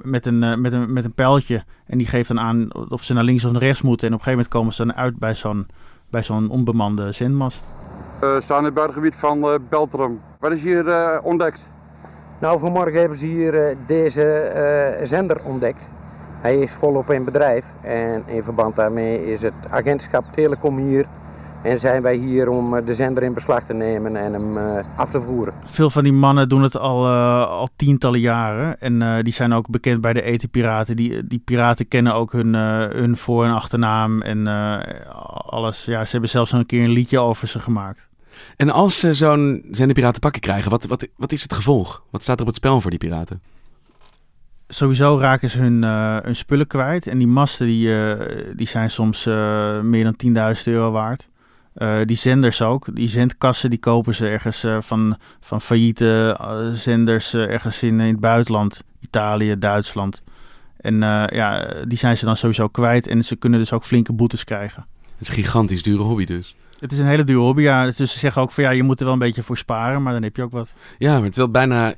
met, 0.03 0.25
een, 0.25 0.62
met, 0.62 0.74
een, 0.74 0.94
met 0.94 1.05
een 1.05 1.13
pijltje. 1.13 1.63
En 1.86 1.98
die 1.98 2.08
geeft 2.08 2.27
dan 2.27 2.39
aan 2.39 2.74
of 2.89 3.03
ze 3.03 3.13
naar 3.13 3.24
links 3.24 3.46
of 3.46 3.51
naar 3.51 3.62
rechts 3.62 3.82
moeten. 3.82 4.08
En 4.08 4.13
op 4.13 4.20
een 4.20 4.25
gegeven 4.25 4.50
moment 4.51 4.53
komen 4.53 4.74
ze 4.74 4.86
dan 4.86 5.03
uit 5.03 5.17
bij 5.17 5.36
zo'n, 5.36 5.67
bij 6.10 6.24
zo'n 6.24 6.50
onbemande 6.50 7.12
zendmast. 7.12 7.75
We 8.20 8.39
staan 8.41 8.60
in 8.60 8.65
het 8.65 8.74
buitengebied 8.74 9.15
van 9.15 9.60
Beltrum. 9.70 10.20
Wat 10.39 10.51
is 10.51 10.63
hier 10.63 11.22
ontdekt? 11.22 11.67
Nou, 12.39 12.60
vanmorgen 12.60 13.00
hebben 13.00 13.18
ze 13.18 13.25
hier 13.25 13.68
eh, 13.68 13.75
deze 13.86 14.24
eh, 14.24 15.06
zender 15.06 15.42
ontdekt. 15.44 15.89
Hij 16.42 16.58
is 16.58 16.72
volop 16.72 17.12
in 17.12 17.24
bedrijf 17.24 17.65
en 17.82 18.24
in 18.25 18.44
verband 18.44 18.75
daarmee 18.75 19.32
is 19.32 19.42
het 19.42 19.54
agentschap 19.70 20.24
Telecom 20.32 20.77
hier. 20.77 21.06
En 21.63 21.80
zijn 21.80 22.01
wij 22.01 22.15
hier 22.15 22.50
om 22.50 22.75
eh, 22.75 22.86
de 22.86 22.96
zender 22.96 23.24
in 23.24 23.34
beslag 23.34 23.63
te 23.63 23.74
nemen 23.74 24.15
en 24.15 24.34
hem 24.34 24.58
af 24.98 25.12
te 25.12 25.22
voeren. 25.22 25.54
Veel 25.65 25.89
van 25.89 26.04
die 26.04 26.13
mannen 26.13 26.50
doen 26.50 26.62
het 26.63 26.77
al, 26.77 27.08
al 27.48 27.70
tientallen 27.75 28.20
jaren. 28.20 28.80
En 28.80 29.24
die 29.24 29.34
zijn 29.34 29.54
ook 29.54 29.70
bekend 29.70 30.01
bij 30.01 30.13
de 30.13 30.22
eten-piraten. 30.22 30.96
Die, 30.96 31.27
die 31.27 31.42
piraten 31.46 31.88
kennen 31.88 32.13
ook 32.13 32.32
hun, 32.32 32.54
hun 32.54 33.18
voor- 33.18 33.46
en 33.46 33.54
achternaam 33.54 34.22
en 34.22 34.48
alles. 35.46 35.86
Ja, 35.86 36.06
ze 36.06 36.12
hebben 36.12 36.30
zelfs 36.30 36.51
een 36.51 36.65
keer 36.65 36.84
een 36.84 36.89
liedje 36.89 37.20
over 37.20 37.48
ze 37.48 37.60
gemaakt. 37.60 38.08
En 38.56 38.70
als 38.70 39.00
ze 39.00 39.13
zo'n 39.13 39.65
te 39.72 40.20
pakken 40.20 40.42
krijgen, 40.42 40.72
wat, 40.72 40.86
wat, 40.86 41.08
wat 41.15 41.32
is 41.32 41.42
het 41.42 41.54
gevolg? 41.54 42.04
Wat 42.10 42.22
staat 42.22 42.36
er 42.36 42.42
op 42.42 42.48
het 42.48 42.56
spel 42.56 42.82
voor 42.82 42.89
die 42.89 43.00
piraten? 43.00 43.42
Sowieso 44.68 45.18
raken 45.20 45.50
ze 45.50 45.60
hun, 45.60 45.84
eh, 45.84 46.18
hun 46.22 46.36
spullen 46.36 46.68
kwijt. 46.68 47.08
En 47.08 47.18
die 47.18 47.27
masten 47.27 47.65
die, 47.65 48.04
eh, 48.04 48.25
die 48.56 48.68
zijn 48.68 48.92
soms 48.92 49.25
eh, 49.25 49.82
meer 49.82 50.04
dan 50.04 50.15
10.000 50.15 50.68
euro 50.68 50.92
waard. 50.92 51.27
Die 52.06 52.18
zenders 52.18 52.62
ook. 52.62 52.96
Die 52.96 53.10
zendkassen 53.10 53.70
die 53.70 53.80
kopen 53.80 54.15
ze 54.15 54.27
ergens 54.27 54.65
van, 54.80 55.18
van 55.39 55.62
failliete 55.62 56.39
zenders 56.74 57.34
ergens 57.34 57.84
in, 57.84 58.00
in 58.00 58.08
het 58.08 58.20
buitenland. 58.20 58.84
Italië, 59.00 59.60
Duitsland. 59.60 60.22
En 60.77 61.00
ja, 61.30 61.68
die 61.88 61.98
zijn 61.98 62.18
ze 62.18 62.25
dan 62.25 62.38
sowieso 62.38 62.68
kwijt. 62.68 63.08
En 63.08 63.24
ze 63.24 63.36
kunnen 63.36 63.60
dus 63.60 63.74
ook 63.74 63.86
flinke 63.86 64.13
boetes 64.13 64.44
krijgen. 64.44 64.86
Het 65.01 65.22
is 65.22 65.27
een 65.27 65.44
gigantisch 65.44 65.84
dure 65.84 66.04
hobby 66.04 66.25
dus. 66.25 66.56
Het 66.79 66.91
is 66.91 67.00
een 67.00 67.05
hele 67.05 67.24
dure 67.24 67.39
hobby, 67.39 67.62
ja. 67.62 67.86
Dus 67.86 67.96
ze 67.96 68.20
zeggen 68.20 68.41
ook 68.41 68.51
van 68.51 68.63
ja, 68.63 68.70
je 68.70 68.84
moet 68.84 69.00
er 69.00 69.05
wel 69.05 69.13
een 69.13 69.20
beetje 69.20 69.44
voor 69.44 69.58
sparen. 69.58 70.03
Maar 70.03 70.13
dan 70.13 70.24
heb 70.24 70.36
je 70.36 70.44
ook 70.44 70.51
wat. 70.51 70.74
Ja, 70.98 71.20
maar 71.20 71.29
het 71.29 71.51
bijna 71.51 71.94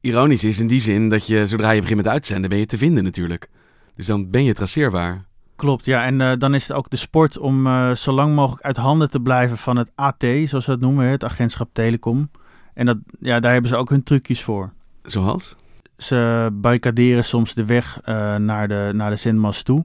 ironisch 0.00 0.44
is 0.44 0.60
in 0.60 0.66
die 0.66 0.80
zin 0.80 1.08
dat 1.08 1.26
je 1.26 1.46
zodra 1.46 1.70
je 1.70 1.80
begint 1.80 2.02
met 2.02 2.08
uitzenden, 2.08 2.50
ben 2.50 2.58
je 2.58 2.66
te 2.66 2.78
vinden 2.78 3.04
natuurlijk. 3.04 3.48
Dus 3.94 4.06
dan 4.06 4.30
ben 4.30 4.44
je 4.44 4.52
traceerbaar. 4.52 5.24
Klopt, 5.56 5.84
ja. 5.84 6.04
En 6.04 6.20
eh, 6.20 6.32
dan 6.38 6.54
is 6.54 6.68
het 6.68 6.76
ook 6.76 6.90
de 6.90 6.96
sport 6.96 7.38
om 7.38 7.66
eh, 7.66 7.94
zo 7.94 8.12
lang 8.12 8.34
mogelijk 8.34 8.62
uit 8.62 8.76
handen 8.76 9.10
te 9.10 9.20
blijven 9.20 9.58
van 9.58 9.76
het 9.76 9.90
AT, 9.94 10.24
zoals 10.44 10.66
we 10.66 10.72
dat 10.72 10.80
noemen, 10.80 11.06
het 11.06 11.24
agentschap 11.24 11.68
Telecom. 11.72 12.30
En 12.74 12.86
dat, 12.86 12.96
ja, 13.20 13.40
daar 13.40 13.52
hebben 13.52 13.70
ze 13.70 13.76
ook 13.76 13.90
hun 13.90 14.02
trucjes 14.02 14.42
voor. 14.42 14.72
Zoals? 15.02 15.56
Ze 15.96 16.50
barricaderen 16.52 17.24
soms 17.24 17.54
de 17.54 17.64
weg 17.64 18.00
eh, 18.04 18.36
naar, 18.36 18.68
de, 18.68 18.90
naar 18.94 19.10
de 19.10 19.16
zendmast 19.16 19.64
toe. 19.64 19.84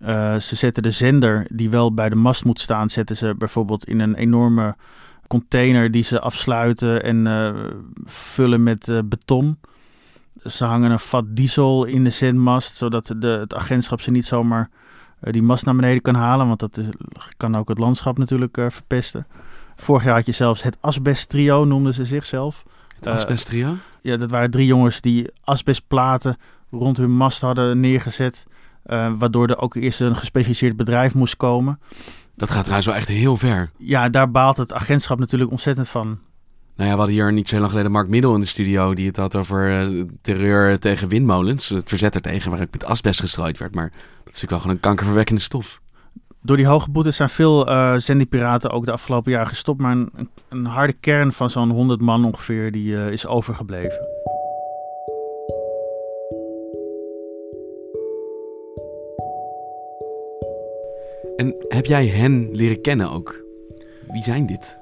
Eh, 0.00 0.36
ze 0.36 0.56
zetten 0.56 0.82
de 0.82 0.90
zender 0.90 1.46
die 1.50 1.70
wel 1.70 1.94
bij 1.94 2.08
de 2.08 2.14
mast 2.14 2.44
moet 2.44 2.60
staan, 2.60 2.90
zetten 2.90 3.16
ze 3.16 3.34
bijvoorbeeld 3.38 3.84
in 3.84 4.00
een 4.00 4.14
enorme 4.14 4.76
container 5.26 5.90
die 5.90 6.02
ze 6.02 6.20
afsluiten 6.20 7.02
en 7.02 7.26
eh, 7.26 7.54
vullen 8.04 8.62
met 8.62 8.88
eh, 8.88 8.98
beton. 9.04 9.58
Ze 10.44 10.64
hangen 10.64 10.90
een 10.90 10.98
vat 10.98 11.24
diesel 11.28 11.84
in 11.84 12.04
de 12.04 12.10
zendmast, 12.10 12.76
zodat 12.76 13.14
de, 13.16 13.26
het 13.26 13.54
agentschap 13.54 14.00
ze 14.00 14.10
niet 14.10 14.26
zomaar 14.26 14.70
die 15.20 15.42
mast 15.42 15.64
naar 15.64 15.76
beneden 15.76 16.02
kan 16.02 16.14
halen, 16.14 16.46
want 16.46 16.60
dat 16.60 16.76
is, 16.76 16.86
kan 17.36 17.56
ook 17.56 17.68
het 17.68 17.78
landschap 17.78 18.18
natuurlijk 18.18 18.54
verpesten. 18.68 19.26
Vorig 19.76 20.04
jaar 20.04 20.14
had 20.14 20.26
je 20.26 20.32
zelfs 20.32 20.62
het 20.62 20.76
asbest-trio, 20.80 21.64
noemden 21.64 21.94
ze 21.94 22.04
zichzelf. 22.04 22.62
Het 22.96 23.06
asbest-trio? 23.06 23.76
ja, 24.02 24.16
dat 24.16 24.30
waren 24.30 24.50
drie 24.50 24.66
jongens 24.66 25.00
die 25.00 25.30
asbestplaten 25.44 26.36
rond 26.70 26.96
hun 26.96 27.10
mast 27.10 27.40
hadden 27.40 27.80
neergezet. 27.80 28.46
Eh, 28.82 29.12
waardoor 29.18 29.48
er 29.48 29.58
ook 29.58 29.74
eerst 29.74 30.00
een 30.00 30.16
gespecialiseerd 30.16 30.76
bedrijf 30.76 31.14
moest 31.14 31.36
komen. 31.36 31.80
Dat 32.36 32.50
gaat 32.50 32.60
trouwens 32.60 32.86
wel 32.86 32.96
echt 32.96 33.08
heel 33.08 33.36
ver. 33.36 33.70
Ja, 33.76 34.08
daar 34.08 34.30
baalt 34.30 34.56
het 34.56 34.72
agentschap 34.72 35.18
natuurlijk 35.18 35.50
ontzettend 35.50 35.88
van. 35.88 36.18
Nou 36.76 36.90
ja, 36.90 36.96
we 36.96 37.02
hadden 37.02 37.14
hier 37.14 37.32
niet 37.32 37.46
zo 37.46 37.50
heel 37.50 37.60
lang 37.60 37.70
geleden 37.70 37.92
Mark 37.92 38.08
Middel 38.08 38.34
in 38.34 38.40
de 38.40 38.46
studio 38.46 38.94
die 38.94 39.06
het 39.06 39.16
had 39.16 39.36
over 39.36 39.80
eh, 39.80 40.04
terreur 40.20 40.78
tegen 40.78 41.08
windmolens. 41.08 41.68
Het 41.68 41.88
verzet 41.88 42.14
ertegen 42.14 42.50
waaruit 42.50 42.72
met 42.72 42.84
asbest 42.84 43.20
gestrooid 43.20 43.58
werd. 43.58 43.74
Maar 43.74 43.90
dat 43.90 44.00
is 44.00 44.24
natuurlijk 44.24 44.50
wel 44.50 44.60
gewoon 44.60 44.74
een 44.76 44.82
kankerverwekkende 44.82 45.40
stof. 45.40 45.80
Door 46.42 46.56
die 46.56 46.66
hoge 46.66 46.90
boetes 46.90 47.16
zijn 47.16 47.28
veel 47.28 47.68
eh 47.68 47.94
zendingpiraten 47.96 48.70
ook 48.70 48.84
de 48.84 48.92
afgelopen 48.92 49.32
jaren 49.32 49.48
gestopt. 49.48 49.80
Maar 49.80 49.92
een, 49.92 50.30
een 50.48 50.64
harde 50.64 50.92
kern 50.92 51.32
van 51.32 51.50
zo'n 51.50 51.70
100 51.70 52.00
man 52.00 52.24
ongeveer, 52.24 52.72
die 52.72 53.10
is 53.10 53.26
overgebleven. 53.26 53.98
En 61.38 61.54
heb 61.68 61.86
jij 61.86 62.06
hen 62.06 62.48
leren 62.52 62.80
kennen 62.80 63.10
ook? 63.10 63.44
Wie 64.06 64.22
zijn 64.22 64.46
dit? 64.46 64.78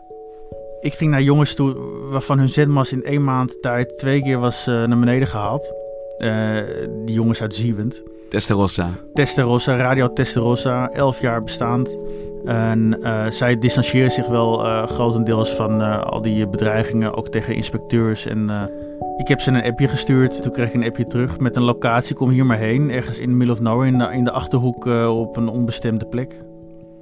Ik 0.81 0.93
ging 0.93 1.11
naar 1.11 1.23
jongens 1.23 1.55
toe 1.55 1.77
waarvan 2.11 2.39
hun 2.39 2.49
zendmast 2.49 2.93
in 2.93 3.05
één 3.05 3.25
maand 3.25 3.63
tijd 3.63 3.99
twee 3.99 4.23
keer 4.23 4.39
was 4.39 4.67
eh, 4.67 4.75
naar 4.75 4.99
beneden 4.99 5.29
gehaald. 5.29 5.73
Eh, 6.19 6.57
die 7.05 7.15
jongens 7.15 7.43
uit 7.43 7.55
Ziewend. 7.55 8.03
Testarossa. 8.29 8.91
Testarossa, 9.13 9.77
Radio 9.77 10.13
Testarossa, 10.13 10.89
11 10.89 11.21
jaar 11.21 11.43
bestaand. 11.43 11.99
En 12.45 13.03
eh, 13.03 13.31
zij 13.31 13.59
distancieren 13.59 14.11
zich 14.11 14.27
wel 14.27 14.59
grotendeels 14.87 15.51
van 15.51 16.05
al 16.05 16.23
die 16.23 16.49
bedreigingen, 16.49 17.15
ook 17.15 17.29
tegen 17.29 17.55
inspecteurs. 17.55 18.27
En 18.27 18.71
ik 19.17 19.29
heb 19.29 19.41
ze 19.41 19.51
een 19.51 19.63
appje 19.63 19.89
gestuurd. 19.89 20.43
Toen 20.43 20.53
kreeg 20.53 20.69
ik 20.69 20.75
een 20.75 20.85
appje 20.85 21.07
terug 21.07 21.39
met 21.39 21.57
een 21.57 21.63
locatie. 21.63 22.15
Kom 22.15 22.31
hier 22.31 22.47
maar 22.47 22.59
heen. 22.59 22.91
Ergens 22.91 23.19
in 23.19 23.29
the 23.29 23.35
middle 23.35 23.55
of 23.55 23.61
nowhere, 23.61 23.87
in 23.87 23.99
de, 23.99 24.13
in 24.13 24.25
de 24.25 24.31
achterhoek 24.33 24.85
op 25.09 25.37
een 25.37 25.49
onbestemde 25.49 26.07
plek. 26.07 26.45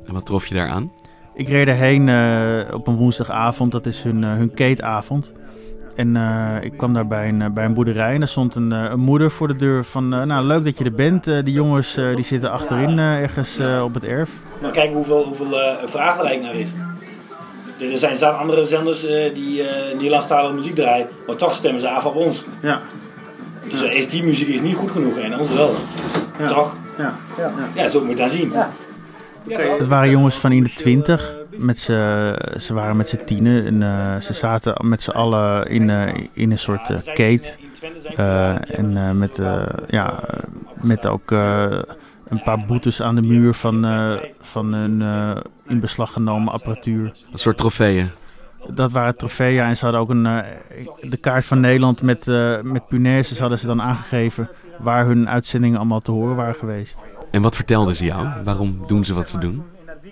En 0.06 0.14
wat 0.14 0.26
trof 0.26 0.46
je 0.46 0.54
daar 0.54 0.68
aan? 0.68 0.90
Ik 1.34 1.48
reed 1.48 1.66
erheen 1.66 2.08
eh, 2.08 2.74
op 2.74 2.86
een 2.86 2.96
woensdagavond. 2.96 3.72
Dat 3.72 3.86
is 3.86 4.02
hun, 4.02 4.24
eh, 4.24 4.30
hun 4.32 4.54
keetavond. 4.54 5.32
En 5.96 6.16
eh, 6.16 6.56
ik 6.60 6.76
kwam 6.76 6.94
daar 6.94 7.06
bij 7.06 7.28
een, 7.28 7.52
bij 7.54 7.64
een 7.64 7.74
boerderij 7.74 8.14
en 8.14 8.20
er 8.22 8.28
stond 8.28 8.54
een, 8.54 8.72
eh, 8.72 8.90
een 8.90 9.00
moeder 9.00 9.30
voor 9.30 9.48
de 9.48 9.56
deur 9.56 9.84
van... 9.84 10.14
eh, 10.14 10.22
nou, 10.22 10.44
leuk 10.46 10.64
dat 10.64 10.78
je 10.78 10.84
er 10.84 10.92
bent. 10.94 11.26
Eh, 11.26 11.44
die 11.44 11.54
jongens 11.54 11.96
eh, 11.96 12.14
die 12.14 12.24
zitten 12.24 12.50
achterin 12.50 12.98
eh, 12.98 13.22
ergens 13.22 13.58
eh, 13.58 13.82
op 13.84 13.94
het 13.94 14.04
erf. 14.04 14.30
Maar 14.62 14.70
kijk 14.70 14.92
hoeveel, 14.92 15.24
hoeveel 15.24 15.60
eh, 15.60 15.74
vraag 15.86 16.18
er 16.18 16.24
eigenlijk 16.24 16.42
naar 16.54 16.62
is. 16.62 16.70
Er 17.78 18.02
er 18.10 18.16
zijn 18.16 18.34
andere 18.34 18.64
zenders 18.64 19.04
eh, 19.04 19.34
die 19.34 19.62
eh 19.68 19.94
Nederlandstalige 19.94 20.54
muziek 20.54 20.74
draaien, 20.74 21.06
maar 21.26 21.36
toch 21.36 21.54
stemmen 21.54 21.80
ze 21.80 21.88
af 21.88 22.04
op 22.04 22.14
ons. 22.14 22.44
Ja. 22.62 22.80
Dus 23.70 23.82
is 23.82 24.08
die 24.08 24.24
muziek 24.24 24.48
is 24.48 24.60
niet 24.60 24.76
goed 24.76 24.90
genoeg 24.90 25.18
en 25.18 25.38
onze 25.38 25.54
wel. 25.54 25.74
Toch? 26.46 26.76
Ja. 26.98 27.14
Ja. 27.38 27.52
Ja, 27.74 27.88
zo 27.88 28.00
moet 28.00 28.10
je 28.10 28.16
dan 28.16 28.28
zien. 28.28 28.52
Het 29.48 29.86
waren 29.86 30.10
jongens 30.10 30.36
van 30.36 30.52
in 30.52 30.62
de 30.62 30.72
twintig. 30.74 31.34
Met 31.56 31.80
ze 31.80 32.70
waren 32.72 32.96
met 32.96 33.08
z'n 33.08 33.24
tienen 33.24 33.64
en 33.64 33.82
eh, 33.82 34.20
ze 34.20 34.32
zaten 34.32 34.86
met 34.88 35.02
z'n 35.02 35.10
allen 35.10 35.66
in, 35.66 35.90
eh, 35.90 36.24
in 36.32 36.50
een 36.50 36.58
soort 36.58 36.90
eh, 36.90 36.96
kate. 37.14 37.54
Eh, 38.16 38.78
en 38.78 38.96
eh, 38.96 39.10
met, 39.10 39.40
ja, 39.88 40.20
met 40.80 41.06
ook 41.06 41.30
eh, 41.32 41.78
een 42.28 42.42
paar 42.42 42.64
boetes 42.66 43.02
aan 43.02 43.14
de 43.14 43.22
muur 43.22 43.54
van, 43.54 43.84
eh, 43.84 44.12
van 44.40 44.72
hun 44.74 45.02
eh, 45.02 45.36
in 45.66 45.80
beslag 45.80 46.12
genomen 46.12 46.52
apparatuur. 46.52 47.12
Een 47.32 47.38
soort 47.38 47.56
trofeeën. 47.56 48.10
Dat 48.68 48.92
waren 48.92 49.16
trofeeën 49.16 49.62
en 49.64 49.76
ze 49.76 49.84
hadden 49.84 50.00
ook 50.02 50.10
een, 50.10 50.42
de 51.00 51.16
kaart 51.16 51.44
van 51.44 51.60
Nederland 51.60 52.02
met, 52.02 52.28
eh, 52.28 52.60
met 52.62 52.86
punaises 52.86 53.38
hadden 53.38 53.58
ze 53.58 53.66
dan 53.66 53.82
aangegeven 53.82 54.48
waar 54.78 55.06
hun 55.06 55.28
uitzendingen 55.28 55.78
allemaal 55.78 56.00
te 56.00 56.10
horen 56.10 56.36
waren 56.36 56.54
geweest. 56.54 56.98
En 57.34 57.42
wat 57.42 57.56
vertelden 57.56 57.96
ze 57.96 58.04
jou? 58.04 58.28
Waarom 58.44 58.78
doen 58.86 59.04
ze 59.04 59.14
wat 59.14 59.30
ze 59.30 59.38
doen? 59.38 59.62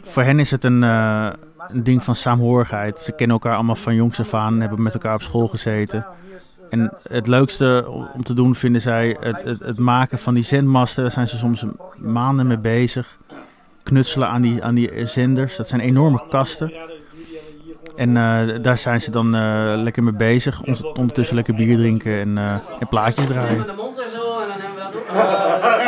Voor 0.02 0.23
hen 0.23 0.38
is 0.38 0.50
het 0.50 0.64
een, 0.64 0.83
eh, 0.83 1.29
een 1.69 1.85
ding 1.85 2.05
van 2.05 2.17
saamhorigheid. 2.17 3.00
Ze 3.00 3.12
kennen 3.12 3.37
elkaar 3.37 3.55
allemaal 3.55 3.76
van 3.76 3.95
jongs 3.95 4.21
af 4.21 4.35
aan, 4.35 4.61
hebben 4.61 4.83
met 4.83 4.95
elkaar 4.95 5.14
op 5.14 5.23
school 5.23 5.49
gezeten. 5.49 6.07
En 6.71 6.93
het 7.09 7.26
leukste 7.26 7.87
om 8.14 8.25
te 8.25 8.35
doen 8.35 8.55
vinden 8.55 8.81
zij 8.81 9.17
het, 9.21 9.43
het, 9.45 9.59
het 9.59 9.79
maken 9.79 10.19
van 10.19 10.35
die 10.35 10.45
zendmasten. 10.45 11.02
Daar 11.02 11.12
zijn 11.12 11.29
ze 11.29 11.37
soms 11.37 11.64
maanden 11.97 12.47
mee 12.47 12.59
bezig. 12.59 13.19
Knutselen 13.83 14.29
aan 14.29 14.43
die, 14.43 14.64
aan 14.64 14.75
die 14.75 15.07
zenders. 15.07 15.57
Dat 15.57 15.69
zijn 15.69 15.81
enorme 15.81 16.23
kasten. 16.29 16.73
En 17.97 18.17
eh, 18.17 18.62
daar 18.62 18.79
zijn 18.79 19.00
ze 19.00 19.11
dan 19.11 19.35
eh, 19.35 19.73
lekker 19.76 20.02
mee 20.02 20.12
bezig. 20.12 20.62
Ondertussen 20.95 21.37
lekker 21.37 21.55
bier 21.55 21.76
drinken 21.76 22.21
en, 22.21 22.38
eh, 22.38 22.55
en 22.81 22.88
plaatjes 22.88 23.26
draaien. 23.26 23.67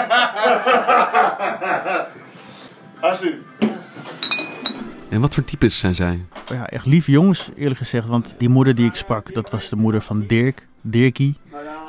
en 5.09 5.21
wat 5.21 5.35
voor 5.35 5.45
types 5.45 5.79
zijn 5.79 5.95
zij? 5.95 6.25
ja, 6.49 6.69
echt 6.69 6.87
lieve 6.87 7.11
jongens, 7.11 7.51
eerlijk 7.57 7.79
gezegd. 7.79 8.09
Want 8.09 8.35
die 8.39 8.49
moeder 8.49 8.75
die 8.75 8.87
ik 8.87 8.95
sprak, 8.95 9.35
dat 9.35 9.51
was 9.51 9.69
de 9.69 9.77
moeder 9.77 10.01
van 10.01 10.25
Dirk, 10.27 10.67
Dirkie. 10.81 11.37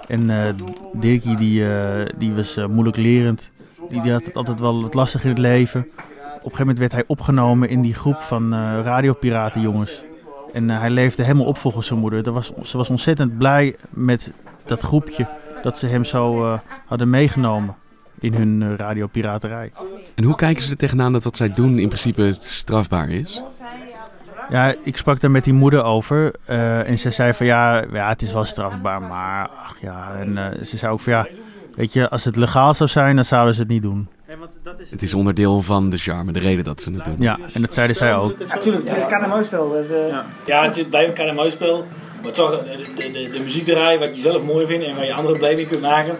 En 0.08 0.30
eh 0.30 0.54
Dirkie 0.94 1.36
die, 1.38 1.74
eh, 1.74 2.06
die 2.18 2.34
was 2.34 2.58
eh, 2.58 2.66
moeilijk 2.66 2.98
lerend. 2.98 3.50
Die, 3.90 4.02
die 4.02 4.12
had 4.12 4.26
het 4.26 4.36
altijd 4.36 4.60
wel 4.60 4.82
wat 4.82 4.94
lastig 4.94 5.24
in 5.24 5.30
het 5.30 5.38
leven. 5.38 5.82
Op 5.82 6.52
een 6.52 6.58
gegeven 6.58 6.58
moment 6.58 6.80
werd 6.80 6.92
hij 6.92 7.04
opgenomen 7.08 7.70
in 7.70 7.82
die 7.82 7.94
groep 7.94 8.22
van 8.22 8.54
eh 8.54 8.80
radiopiratenjongens. 8.84 10.04
En 10.56 10.70
eh, 10.70 10.80
hij 10.80 10.90
leefde 10.90 11.24
helemaal 11.24 11.46
op 11.46 11.58
volgens 11.58 11.88
zijn 11.88 12.00
moeder. 12.00 12.24
Dat 12.24 12.34
was, 12.34 12.52
ze 12.64 12.78
was 12.78 12.90
ontzettend 12.90 13.38
blij 13.38 13.76
met 13.90 14.32
dat 14.66 14.82
groepje 14.82 15.28
dat 15.64 15.78
ze 15.78 15.88
hem 15.88 16.04
zo 16.04 16.44
eh, 16.44 16.60
hadden 16.86 17.10
meegenomen 17.10 17.76
in 18.26 18.34
hun 18.34 18.62
eh, 18.62 18.76
radiopiraterij. 18.76 19.72
En 20.16 20.24
hoe 20.24 20.36
kijken 20.36 20.64
ze 20.64 20.72
er 20.72 20.78
tegenaan 20.78 21.14
dat 21.14 21.24
wat 21.24 21.38
zij 21.38 21.54
doen 21.54 21.80
in 21.80 21.88
principe 21.88 22.36
strafbaar 22.40 23.10
is? 23.10 23.42
Ja, 24.50 24.74
ik 24.84 24.98
sprak 24.98 25.20
daar 25.20 25.32
met 25.32 25.44
die 25.44 25.54
moeder 25.54 25.84
over. 25.84 26.34
eh, 26.46 26.90
en 26.90 27.00
ze 27.00 27.12
zei 27.12 27.34
van 27.34 27.46
ja, 27.46 27.84
ja, 27.94 28.10
het 28.10 28.22
is 28.22 28.34
wel 28.34 28.44
strafbaar, 28.44 29.02
maar 29.02 29.48
ach 29.48 29.78
ja. 29.82 30.12
En 30.20 30.38
eh, 30.38 30.64
ze 30.66 30.78
zei 30.78 30.92
ook 30.92 31.00
van 31.00 31.14
ja, 31.14 31.28
weet 31.76 31.94
je, 31.94 32.10
als 32.10 32.24
het 32.26 32.36
legaal 32.36 32.74
zou 32.74 32.90
zijn, 32.90 33.16
dan 33.16 33.26
zouden 33.26 33.54
ze 33.54 33.60
het 33.60 33.70
niet 33.70 33.82
doen. 33.82 34.08
Het 34.90 35.02
is 35.02 35.14
onderdeel 35.14 35.62
van 35.62 35.90
de 35.90 35.98
charme, 35.98 36.32
de 36.32 36.40
reden 36.40 36.64
dat 36.66 36.82
ze 36.82 36.92
het 36.92 37.06
doen. 37.06 37.16
Ja, 37.20 37.40
en 37.54 37.62
dat 37.62 37.74
zeiden 37.74 37.96
zij 37.96 38.16
ook. 38.16 38.48
Natuurlijk, 38.48 38.90
het 38.90 39.08
kan 39.08 39.24
een 39.24 39.30
mooi 39.30 39.44
spel. 39.44 39.86
Ja, 40.46 40.64
het 40.64 40.90
blijft 40.90 41.20
een. 41.20 41.84
Maar 42.26 42.34
toch, 42.34 42.64
de, 42.64 42.82
de, 42.98 43.12
de, 43.12 43.30
de 43.30 43.40
muziek 43.40 43.66
draaien 43.66 44.00
wat 44.00 44.16
je 44.16 44.22
zelf 44.22 44.44
mooi 44.44 44.66
vindt 44.66 44.86
en 44.86 44.96
waar 44.96 45.06
je 45.06 45.14
anderen 45.14 45.38
blij 45.38 45.56
mee 45.56 45.68
kunt 45.68 45.82
maken, 45.82 46.18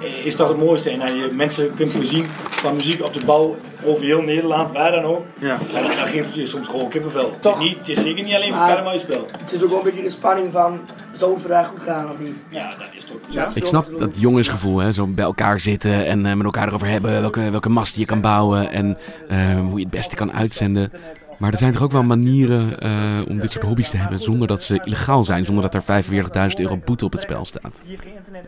eh, 0.00 0.26
is 0.26 0.36
toch 0.36 0.48
het 0.48 0.58
mooiste. 0.58 0.90
En 0.90 0.98
dat 0.98 1.08
je 1.08 1.30
mensen 1.32 1.74
kunt 1.74 1.92
voorzien 1.92 2.24
van 2.40 2.74
muziek 2.76 3.02
op 3.02 3.14
de 3.14 3.24
bouw 3.24 3.56
over 3.84 4.04
heel 4.04 4.20
Nederland, 4.20 4.72
waar 4.72 4.90
dan 4.90 5.04
ook. 5.04 5.24
Ja. 5.38 5.58
En 5.74 5.96
dan 5.96 6.06
geeft 6.06 6.34
je 6.34 6.46
soms 6.46 6.68
gewoon 6.68 6.88
kippenvel. 6.88 7.32
Het 7.40 7.46
is, 7.46 7.58
niet, 7.58 7.78
het 7.78 7.88
is 7.88 8.02
zeker 8.02 8.24
niet 8.24 8.34
alleen 8.34 8.54
voor 8.54 9.00
spel. 9.00 9.26
Het 9.42 9.52
is 9.52 9.62
ook 9.62 9.68
wel 9.68 9.78
een 9.78 9.84
beetje 9.84 10.02
de 10.02 10.10
spanning 10.10 10.52
van, 10.52 10.80
zou 11.12 11.32
het 11.32 11.40
vandaag 11.42 11.68
goed 11.68 11.82
gaan 11.82 12.10
of 12.10 12.18
niet? 12.18 12.34
Ja, 12.48 12.68
dat 12.68 12.88
is 12.92 13.04
toch... 13.04 13.54
Ik 13.54 13.66
snap 13.66 13.86
dat 13.98 14.20
jongensgevoel, 14.20 14.78
hè? 14.78 14.92
zo 14.92 15.06
bij 15.06 15.24
elkaar 15.24 15.60
zitten 15.60 16.06
en 16.06 16.26
eh, 16.26 16.34
met 16.34 16.44
elkaar 16.44 16.68
erover 16.68 16.88
hebben 16.88 17.20
welke, 17.20 17.50
welke 17.50 17.68
mast 17.68 17.96
je 17.96 18.04
kan 18.04 18.20
bouwen 18.20 18.70
en 18.70 18.98
eh, 19.28 19.60
hoe 19.60 19.78
je 19.78 19.84
het 19.84 19.90
beste 19.90 20.16
kan 20.16 20.32
uitzenden. 20.32 20.90
Maar 21.38 21.52
er 21.52 21.58
zijn 21.58 21.72
toch 21.72 21.82
ook 21.82 21.92
wel 21.92 22.02
manieren 22.02 22.80
eh, 22.80 23.20
om 23.28 23.38
dit 23.38 23.50
soort 23.50 23.64
hobby's 23.64 23.90
te 23.90 23.96
hebben 23.96 24.20
zonder 24.20 24.48
dat 24.48 24.62
ze 24.62 24.80
illegaal 24.84 25.24
zijn, 25.24 25.44
zonder 25.44 25.70
dat 25.70 25.74
er 25.88 26.04
45.000 26.04 26.14
euro 26.56 26.76
boete 26.84 27.04
op 27.04 27.12
het 27.12 27.20
spel 27.20 27.44
staat. 27.44 27.80